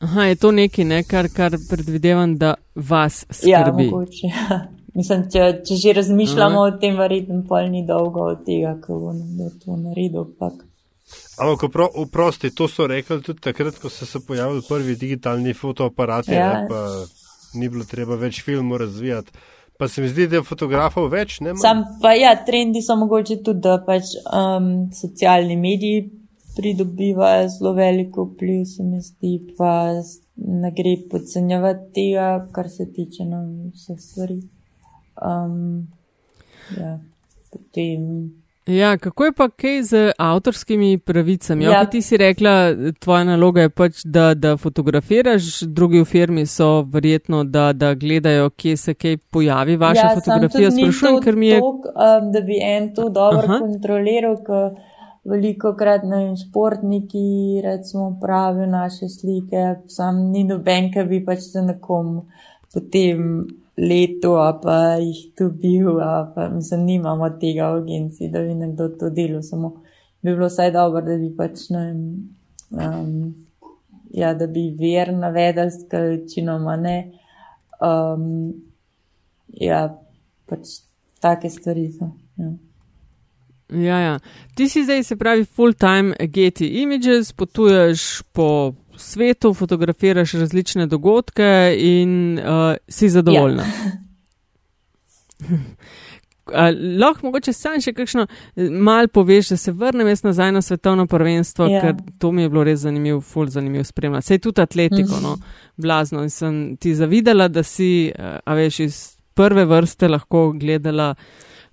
[0.00, 3.88] Aha, je to nekaj, ne, kar, kar predvidevam, da vas Ja, skrbi.
[3.90, 4.26] mogoče.
[4.26, 4.60] Ja.
[4.94, 9.12] Mislim, če, če že razmišljamo o tem, verjetno pol ni dolgo od tega, ko bo
[9.12, 10.26] nekdo to naredil.
[10.38, 10.64] Pak.
[11.38, 16.32] Ampak, opro- oprosti, to so rekli tudi takrat, ko so se pojavili prvi digitalni fotoaparati,
[16.32, 16.38] Ja.
[16.38, 16.66] ja.
[16.68, 16.82] pa
[17.54, 19.32] ni bilo treba več filmov razvijati.
[19.78, 21.54] Pa se mi zdi, da je fotografov več, ne.
[21.56, 26.10] Sam pa ja, trendi so mogoče tudi, da pač um, socialni mediji
[26.56, 29.94] pridobivajo zelo veliko vpliv, se mi zdi, pa
[30.36, 33.40] ne gre podcenjevati tega, kar se tiče no,
[33.72, 34.40] vseh stvari.
[35.20, 35.88] Um,
[36.78, 36.98] ja,
[37.52, 38.32] potem.
[38.66, 41.64] Ja, kako je pa kaj z avtorskimi pravicami?
[41.64, 41.84] Ja, Ja.
[41.90, 47.44] ti si rekla, tvoja naloga je pač, da, da fotografiraš, drugi v firmi so verjetno,
[47.44, 50.70] da, da gledajo, kje se kaj pojavi, vaša ja, fotografija.
[50.70, 51.58] Sprašujem, ker mi je.
[51.60, 53.58] Tok, um, da bi en to dobro Aha.
[53.58, 54.76] Kontroliral, ker
[55.24, 61.50] veliko krat ne vem, športniki recimo pravijo naše slike, sam ni noben, ki bi pač
[61.50, 62.20] za nekom
[62.72, 63.46] potem
[63.80, 69.10] leto, pa jih dobil, a pa mislim, nimamo tega v agenciji, da bi nekdo to
[69.10, 69.74] delal, samo
[70.22, 71.86] bi bilo vsaj dobro, da bi pač ne.
[72.70, 73.14] Um,
[74.10, 76.96] Ja, da bi ver navedel, ker večinoma ne.
[77.78, 78.24] Um,
[79.54, 79.84] ja,
[80.50, 80.80] pač
[81.22, 82.10] take stvari so.
[82.40, 82.50] Ja.
[83.70, 84.14] Ja, ja.
[84.58, 92.38] Ti si zdaj, se pravi, full-time Getty Images, potuješ po svetu, fotografiraš različne dogodke in
[92.38, 93.64] uh, si zadovoljna.
[93.64, 93.98] Ja.
[97.00, 101.06] Lahko mogoče sam še kakšno eh, mal poveš, da se vrnem jaz nazaj na svetovno
[101.06, 101.78] prvenstvo, ja.
[101.78, 101.80] Ja.
[101.80, 104.26] ker to mi je bilo res zanimivo, full zanimivo spremljati.
[104.26, 105.36] Sej tudi atletiko, no,
[105.76, 106.24] blazno.
[106.26, 109.00] In sem ti zavidala, da si, eh, a veš, iz
[109.34, 111.14] prve vrste lahko gledala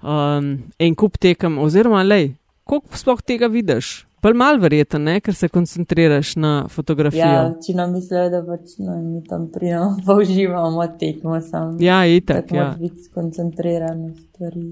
[0.02, 4.07] um, en kup tekem, oziroma lej, koliko sploh tega vidiš?
[4.22, 7.22] Pa mal verjeten, ne, ker se koncentriraš na fotografijo.
[7.22, 11.78] Ja, večino mislijo, da pač no, mi tam pridemo, pa uživamo tekmo, sam.
[11.82, 12.63] Ja, itak, tako ja.
[12.63, 14.65] moraš biti skoncentriran na stvari.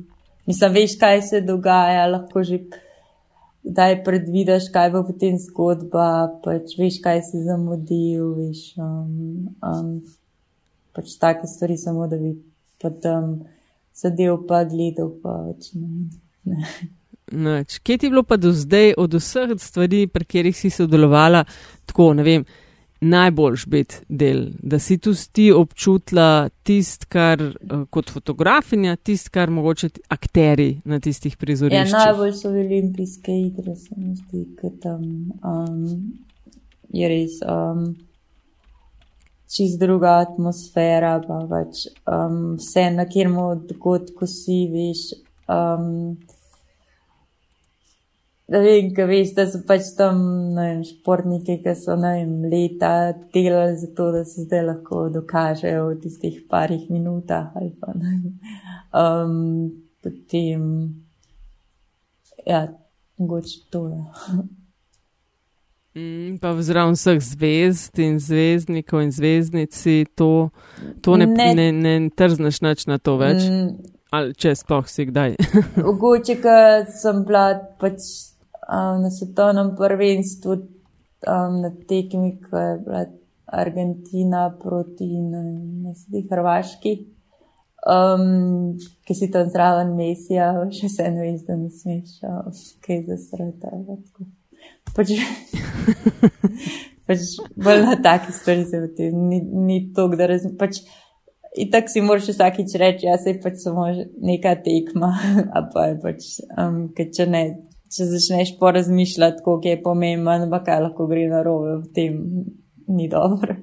[0.45, 2.59] Mislim, veš, kaj se dogaja, lahko že
[3.65, 6.09] kdaj predvidiš, kaj bo potem zgodba,
[6.43, 8.67] pač veš, kaj si zamudil, veš.
[8.81, 9.95] Um, um,
[10.95, 12.35] pač take stvari samo, da bi
[12.81, 13.39] potem
[13.95, 16.09] sedel pa gledal, pa več ne.
[16.49, 16.61] ne.
[17.31, 17.79] Nič.
[17.79, 21.43] Kje ti je bilo pa do zdaj od vseh stvari, pri katerih si sodelovala,
[21.85, 22.45] tako ne vem,
[23.01, 29.49] najboljš biti del, da si tu ti občutila tist, kar eh, kot fotografinja, tist, kar
[29.49, 31.93] mogoče akteri na tistih Ja, prizoriščih.
[31.93, 35.01] najbolj so olimpijske igre, se mi zdi, ker tam
[35.43, 36.13] um,
[36.93, 37.95] je res um,
[39.49, 45.09] čist druga atmosfera, pa pač um, vse, na kjer mu dogodku si, veš.
[45.49, 46.17] Um,
[48.45, 50.19] Da vem, ka veš, da so pač tam
[50.53, 52.91] ne vem, športniki, ki so ne vem, leta
[53.33, 57.47] delali za to, da se zdaj lahko dokažejo v tistih parih minutah
[57.81, 58.11] pa ne.
[58.93, 59.71] Um,
[60.03, 60.67] potem,
[62.45, 62.67] ja,
[63.17, 64.03] mogoče to je.
[65.95, 70.51] Mm, pa zraven vseh zvezd in zvezdnikov in zvezdnici, to,
[71.01, 71.49] to ne, ne.
[71.55, 71.71] Ne.
[71.71, 73.41] ne, ne trzneš nič na to več.
[73.49, 75.33] Mm, Ali če sploh si kdaj.
[75.81, 77.47] Mogoče, ker sem bila
[77.81, 78.03] pač
[78.69, 83.05] um, na svetovnem prvenstvu um, na tekmi, ko je bila
[83.45, 85.93] Argentina proti vem,
[86.31, 86.95] Hrvaški,
[87.85, 92.17] um, ki si tam zraven mesija, še vse ne veš, da ne smeš
[92.85, 93.73] kaj zasrata.
[94.95, 95.15] Pač,
[97.07, 100.57] pač bolj na taki stvari se v tem, ni, ni to, da razumem.
[100.59, 100.83] Pač,
[101.55, 103.85] In tako si moraš vsakič reči, jaz se pač samo
[104.27, 105.13] neka tekma,
[105.55, 106.25] a pa je pač,
[106.59, 107.43] um, ker če ne,
[107.93, 112.19] če začneš porazmišljati, koliko je pomemben, pa kaj lahko gre na robe, v tem
[112.87, 113.57] ni dobro.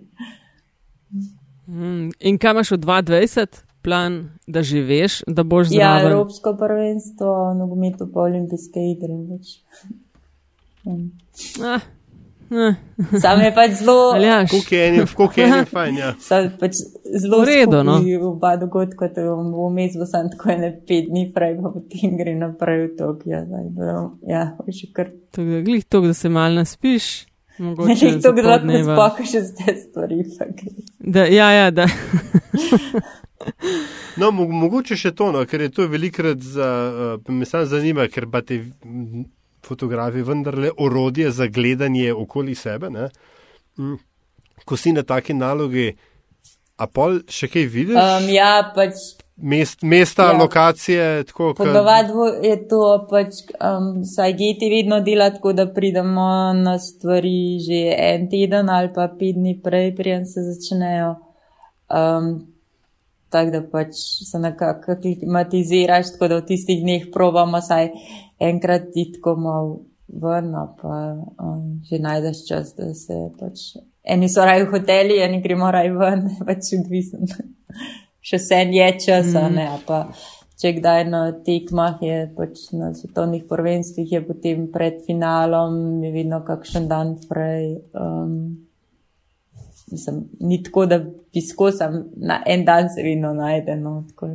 [1.67, 6.13] Mm, in kaj imaš v 22 plan, da živiš, da boš Ja, zraven?
[6.13, 9.17] Evropsko prvenstvo, nogometu pa olimpijske igre.
[10.87, 11.81] Ah, ah,
[13.23, 14.13] Sam je pač zelo.
[14.51, 16.13] Koliko je enim, koliko je enim fajn, ja.
[16.29, 16.83] sam pač
[17.23, 17.99] zelo V redu, no.
[18.29, 22.17] Oba dogodka, to je v vmes, bo sam tako ene pet dni prej, pa potem
[22.21, 23.27] gre naprej v tok.
[23.27, 23.43] Ja,
[24.29, 27.11] ja, še kar tako da glih to, da se mal naspiš.
[27.63, 28.95] Mogoče že to, da lahko zapoldneva.
[28.97, 30.25] spokaš te stvari.
[30.99, 31.87] Da, ja, ja, da.
[34.17, 36.69] No, mo mogoče še to, no, ker je to velikrat za,
[37.19, 38.61] uh, me sam zanima, ker pa te
[39.67, 42.91] fotografi vendarle orodje za gledanje okoli sebe.
[42.91, 43.09] Ne?
[43.79, 43.99] Mm.
[44.65, 45.93] Ko si na take naloge,
[46.83, 47.99] A pol še kaj vidiš?
[47.99, 49.19] Um, ja, pač.
[49.43, 50.37] Mest, mesta, ja.
[50.39, 51.65] lokacije, tako kot.
[51.65, 57.81] Ponovadi je to, pač, um, saj geti vedno dela tako, da pridemo na stvari že
[57.97, 61.15] en teden ali pa pet dni prej, prijem se začnejo.
[61.89, 62.29] Um,
[63.33, 63.97] tako da pač
[64.31, 67.91] se nekako klimatiziraš, tako da v tistih dneh probamo saj
[68.43, 70.99] enkrat ditko malo ven, pa
[71.41, 73.73] um, že najdeš čas, da se pač
[74.05, 77.31] eni so raj v hoteli, eni gremo raj ven, pač odvisen.
[78.23, 79.55] Še vse je čas, mm.
[79.57, 80.05] ne, pa
[80.63, 86.43] če kdaj na tekmah je, pač na svetovnih prvenstvih je potem pred finalom, je vedno
[86.47, 87.81] kakšen dan prej.
[87.99, 88.69] Um,
[89.93, 90.99] mislim, ni tako, da
[91.35, 94.31] bi skosam, na en dan se vedno najde, no, tako.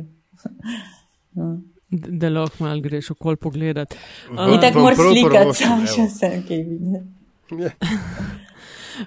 [1.38, 1.60] no.
[1.90, 3.96] Da lahko malo greš okol pogledati.
[4.30, 7.02] In tako moraš slikati, sam še vse, ki vidiš.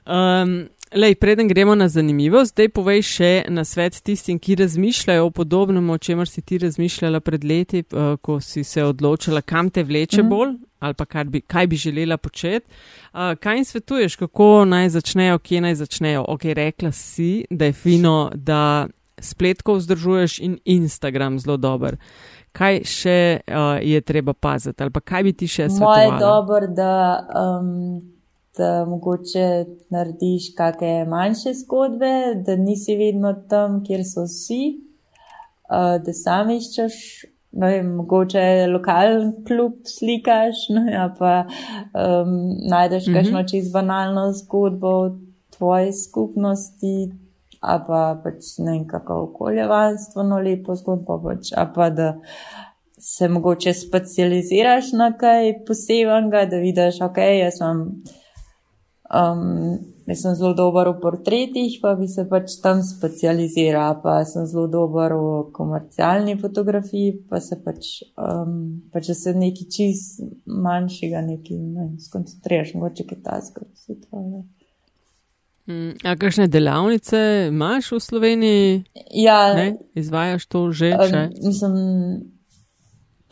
[0.08, 5.31] Um, lej, preden gremo na zanimivost, zdaj povej še na svet tistim, ki razmišljajo o
[5.31, 9.83] podobnem, o čemer si ti razmišljala pred leti, uh, ko si se odločila, kam te
[9.83, 10.29] vleče mm -hmm.
[10.29, 12.65] bolj ali pa bi, kaj bi želela početi.
[13.13, 16.25] Uh, kaj jim svetuješ, kako naj začnejo, kje naj začnejo?
[16.27, 18.87] Ok, rekla si, da je fino, da
[19.19, 21.97] spletko vzdržuješ in Instagram zelo dober.
[22.51, 25.97] Kaj še uh, je treba paziti, ali pa kaj bi ti še svetovala?
[25.97, 27.19] Moje je dobro, da
[27.59, 28.01] um,
[28.58, 32.14] da mogoče narediš kakšne manjše zgodbe,
[32.45, 34.64] da nisi vedno tam, kjer so vsi,
[36.06, 36.97] da sam iščeš.
[37.52, 38.41] No, in mogoče
[38.72, 42.30] lokalen klub slikaš, no, ja, pa um,
[42.70, 43.16] najdeš mm -hmm.
[43.16, 45.18] kakšno čez banalno zgodbo v
[45.58, 47.12] tvoji skupnosti,
[47.60, 52.14] a pa pač ne vem, kako okoljevanstveno lepo zgodbo, pač, a pa da
[52.97, 58.04] se mogoče specializiraš na kaj posebenega, da vidiš, ok, jaz sem.
[59.12, 64.45] Um, jaz sem zelo dober v portretih, pa bi se pač tam specializiral, pa sem
[64.47, 71.59] zelo dober v komercialni fotografiji, pa se pač, um, pač se nekaj čist manjšega, nekaj
[71.59, 73.99] ne, skoncentriraš, mogoče kaj ta zgodi.
[75.68, 78.70] Mm, a kakšne delavnice imaš v Sloveniji?
[79.12, 79.76] Ja, ne?
[79.95, 80.95] izvajaš to že?
[80.95, 81.76] Um, mislim,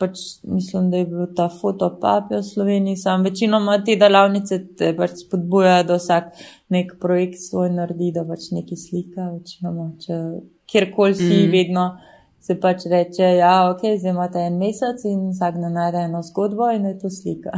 [0.00, 5.18] pač mislim, da je bil ta fotopap v Sloveniji, sam večinoma te delavnice te pač
[5.24, 6.32] spodbuja, da vsak
[6.72, 10.20] nek projekt svoj naredi, da pač neki slika, večinoma, če
[10.70, 11.50] kjerkoli si mm.
[11.52, 11.90] vedno
[12.40, 16.70] se pač reče, ja, ok, zdaj imate en mesec in vsak ne najde eno zgodbo
[16.72, 17.52] in je to slika.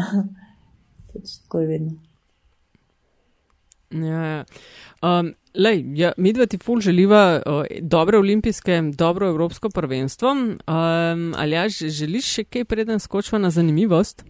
[1.12, 1.92] pač tako je vedno.
[3.92, 4.44] Ja, ja.
[5.02, 10.30] Um, lej, ja, mi dva ti ful želiva uh, dobre olimpijske, dobro evropsko prvenstvo.
[10.30, 14.24] Um, ali ja, želiš še kaj preden skočva na zanimivost?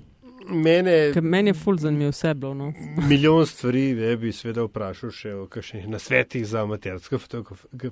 [0.48, 2.54] Mene, meni je ful zanimivo vse bilo.
[2.54, 2.72] No.
[3.08, 7.20] milijon stvari ne, bi seveda vprašal še o kakšnih nasvetih za amatersko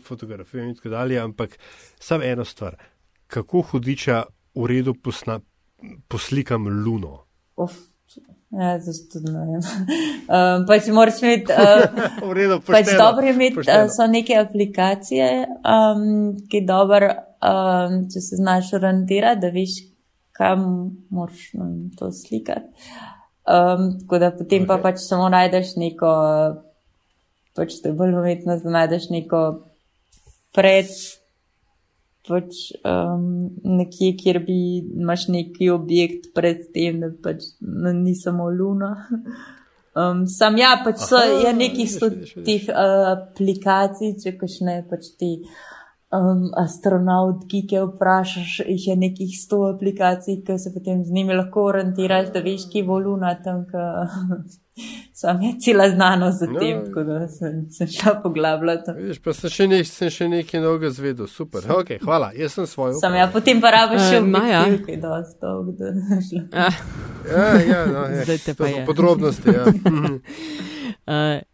[0.02, 1.58] fotografijo in tako dalje, ampak
[2.00, 2.80] samo eno stvar.
[3.26, 4.24] Kako hudiča
[4.56, 5.38] v redu posna,
[6.08, 7.26] poslikam luno?
[7.56, 7.76] Of.
[8.51, 9.61] Ja, zato ne vem.
[10.30, 11.55] Um, pač moraš imeti.
[12.22, 15.28] Uh, redu, pač dobro je imeti, uh, so neke aplikacije,
[15.66, 16.03] um,
[16.51, 19.76] ki dobro, um, če se znaš orientirati, da veš,
[20.34, 20.66] kam
[21.11, 22.70] moraš um, to slikati.
[23.51, 24.68] Um, tako da potem okay.
[24.68, 26.11] pa pač samo najdeš neko,
[27.59, 29.44] pač to je bolj umetno, da najdeš neko
[30.55, 30.90] pred
[32.30, 34.58] pač um, nekje, kjer bi
[35.02, 38.94] imaš neki objekt pred tem, da pač no, ni samo luna.
[39.90, 41.94] Um, sam ja, pač so, Aha, je nekih
[42.46, 45.32] teh uh, aplikacij, če kaš ne pač ti.
[46.14, 51.66] Um, astronaut, ki vprašaš, jih je nekih sto aplikacij, ki se potem z njimi lahko
[51.72, 53.64] orientiraš, da veš, ki bo luna tam,
[55.20, 58.94] Sam je cela znanost za no, tem, tako da sem, sem šla poglabljati.
[58.96, 61.66] Vidiš, pa sem še, nek, sem še nekaj novega zvedel, super.
[61.76, 62.94] Ok, hvala, jaz sem svoj.
[63.00, 64.64] Sam ja, potem pa rabiš še uh, Maja.
[64.86, 65.92] Kaj dosti dolg, da
[66.28, 66.42] šla.
[66.52, 66.80] Ah.
[67.28, 68.24] Ja, ja, no, je.
[68.24, 68.86] Zdaj te pa je.
[68.88, 69.68] Podrobnosti, ja.
[69.68, 71.38] uh,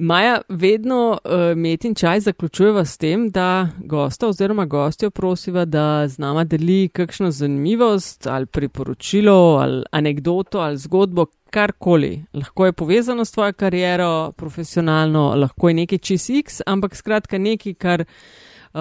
[0.00, 6.18] Maja, vedno uh, Metin čaj zaključujeva s tem, da gosta oziroma gostjo prosiva, da z
[6.18, 12.24] nama deli kakšno zanimivost ali priporočilo ali anegdoto ali zgodbo, karkoli.
[12.32, 17.74] Lahko je povezano s tvojo kariero, profesionalno, lahko je nekaj čez X, ampak skratka nekaj,
[17.74, 18.80] kar uh,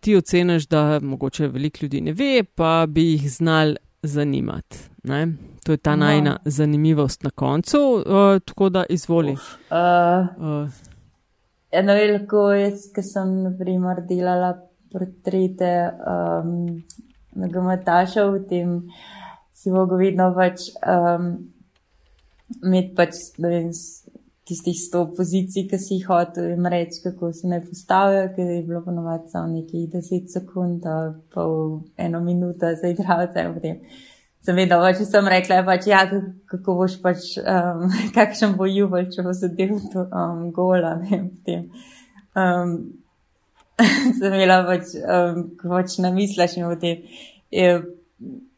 [0.00, 4.78] ti oceniš, da mogoče veliko ljudi ne ve, pa bi jih znal zanimati.
[5.06, 5.36] Ne?
[5.64, 6.04] To je ta no.
[6.04, 9.32] najna zanimivost na koncu, uh, tako da izvoli.
[9.32, 10.68] Uh, uh.
[11.70, 14.54] Eno veliko jaz, ki sem naprimer delala
[14.92, 16.82] portrete um,
[17.36, 18.76] nogometašev, v tem
[19.54, 21.34] si mogo vedno pač um,
[22.62, 23.70] imeti pač, ne vem,
[24.46, 28.60] tistih sto pozicij, ki si jih hotel jim reči, kako se ne postavijo, ker je
[28.66, 30.86] bilo ponovadi samo nekaj 10 sekund,
[31.34, 33.80] pa v eno minuto za igralce in potem.
[34.46, 36.04] Seveda, pač sem rekla, pač, ja,
[36.50, 41.64] kako boš pač, um, kakšen bo juvel, če bo zadev to um, gola, ne vem.
[42.36, 42.76] Um,
[44.18, 47.02] sem imela pač, um, pač namisliš in potem
[47.50, 47.72] je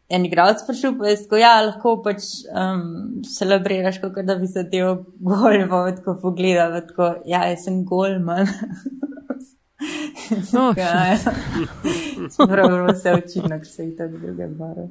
[0.09, 2.85] en igralec prišel, pa je tako, ja, lahko pač um,
[3.29, 7.83] celebriraš, kot da bi se del gol, pa tako pogleda, pa tako, ja, jaz sem
[7.89, 8.49] golman.
[10.53, 11.19] No, ja, ja.
[12.45, 14.89] Prav, vse učinek se je tako druge bare.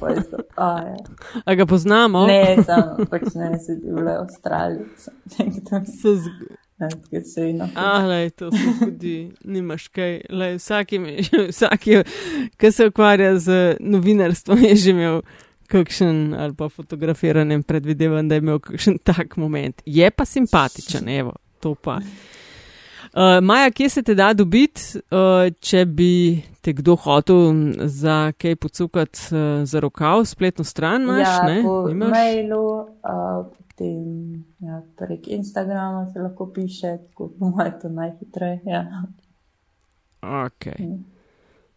[0.00, 0.36] Pa je to.
[0.58, 0.96] Ja.
[1.44, 2.26] A ga poznamo?
[2.26, 4.86] Ne, samo pač ne, se je bilo v Avstraliji.
[7.74, 10.20] Ah, lej, to se zgodi, nimaš kaj.
[10.30, 11.00] Lej, vsaki,
[11.52, 12.02] vsaki,
[12.56, 15.22] ki se ukvarja z novinarstvom, je že imel
[15.66, 19.82] kakšen ali pa fotografiranjem, predvidevam, da je imel kakšen tak moment.
[19.86, 21.98] Je pa simpatičen, evo, to pa.
[23.18, 28.54] Uh, Maja, kje se te da dobiti, uh, če bi te kdo hotel za kaj
[28.62, 31.02] pocukati uh, za rokav, spletno stran?
[31.02, 31.56] Imaš, ja, ne?
[31.64, 32.12] po Imaš?
[32.14, 38.60] mailu, uh, potem ja, prek Instagrama se lahko piše, tako bomo to najhitreje.
[38.70, 38.86] Ja.
[40.22, 40.70] Ok.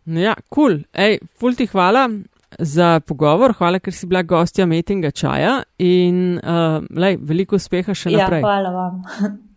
[0.06, 0.78] No ja, kul.
[0.78, 0.80] Cool.
[0.94, 2.06] Ej, ful ti hvala
[2.60, 8.14] za pogovor, hvala, ker si bila gostja metinga čaja in uh, lej, veliko uspeha še
[8.14, 8.46] ja, naprej.
[8.46, 9.02] Hvala vam.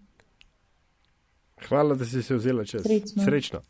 [1.69, 2.83] Hvala, da si se vzela čas.
[2.83, 3.25] Srečno.
[3.25, 3.61] Srečno.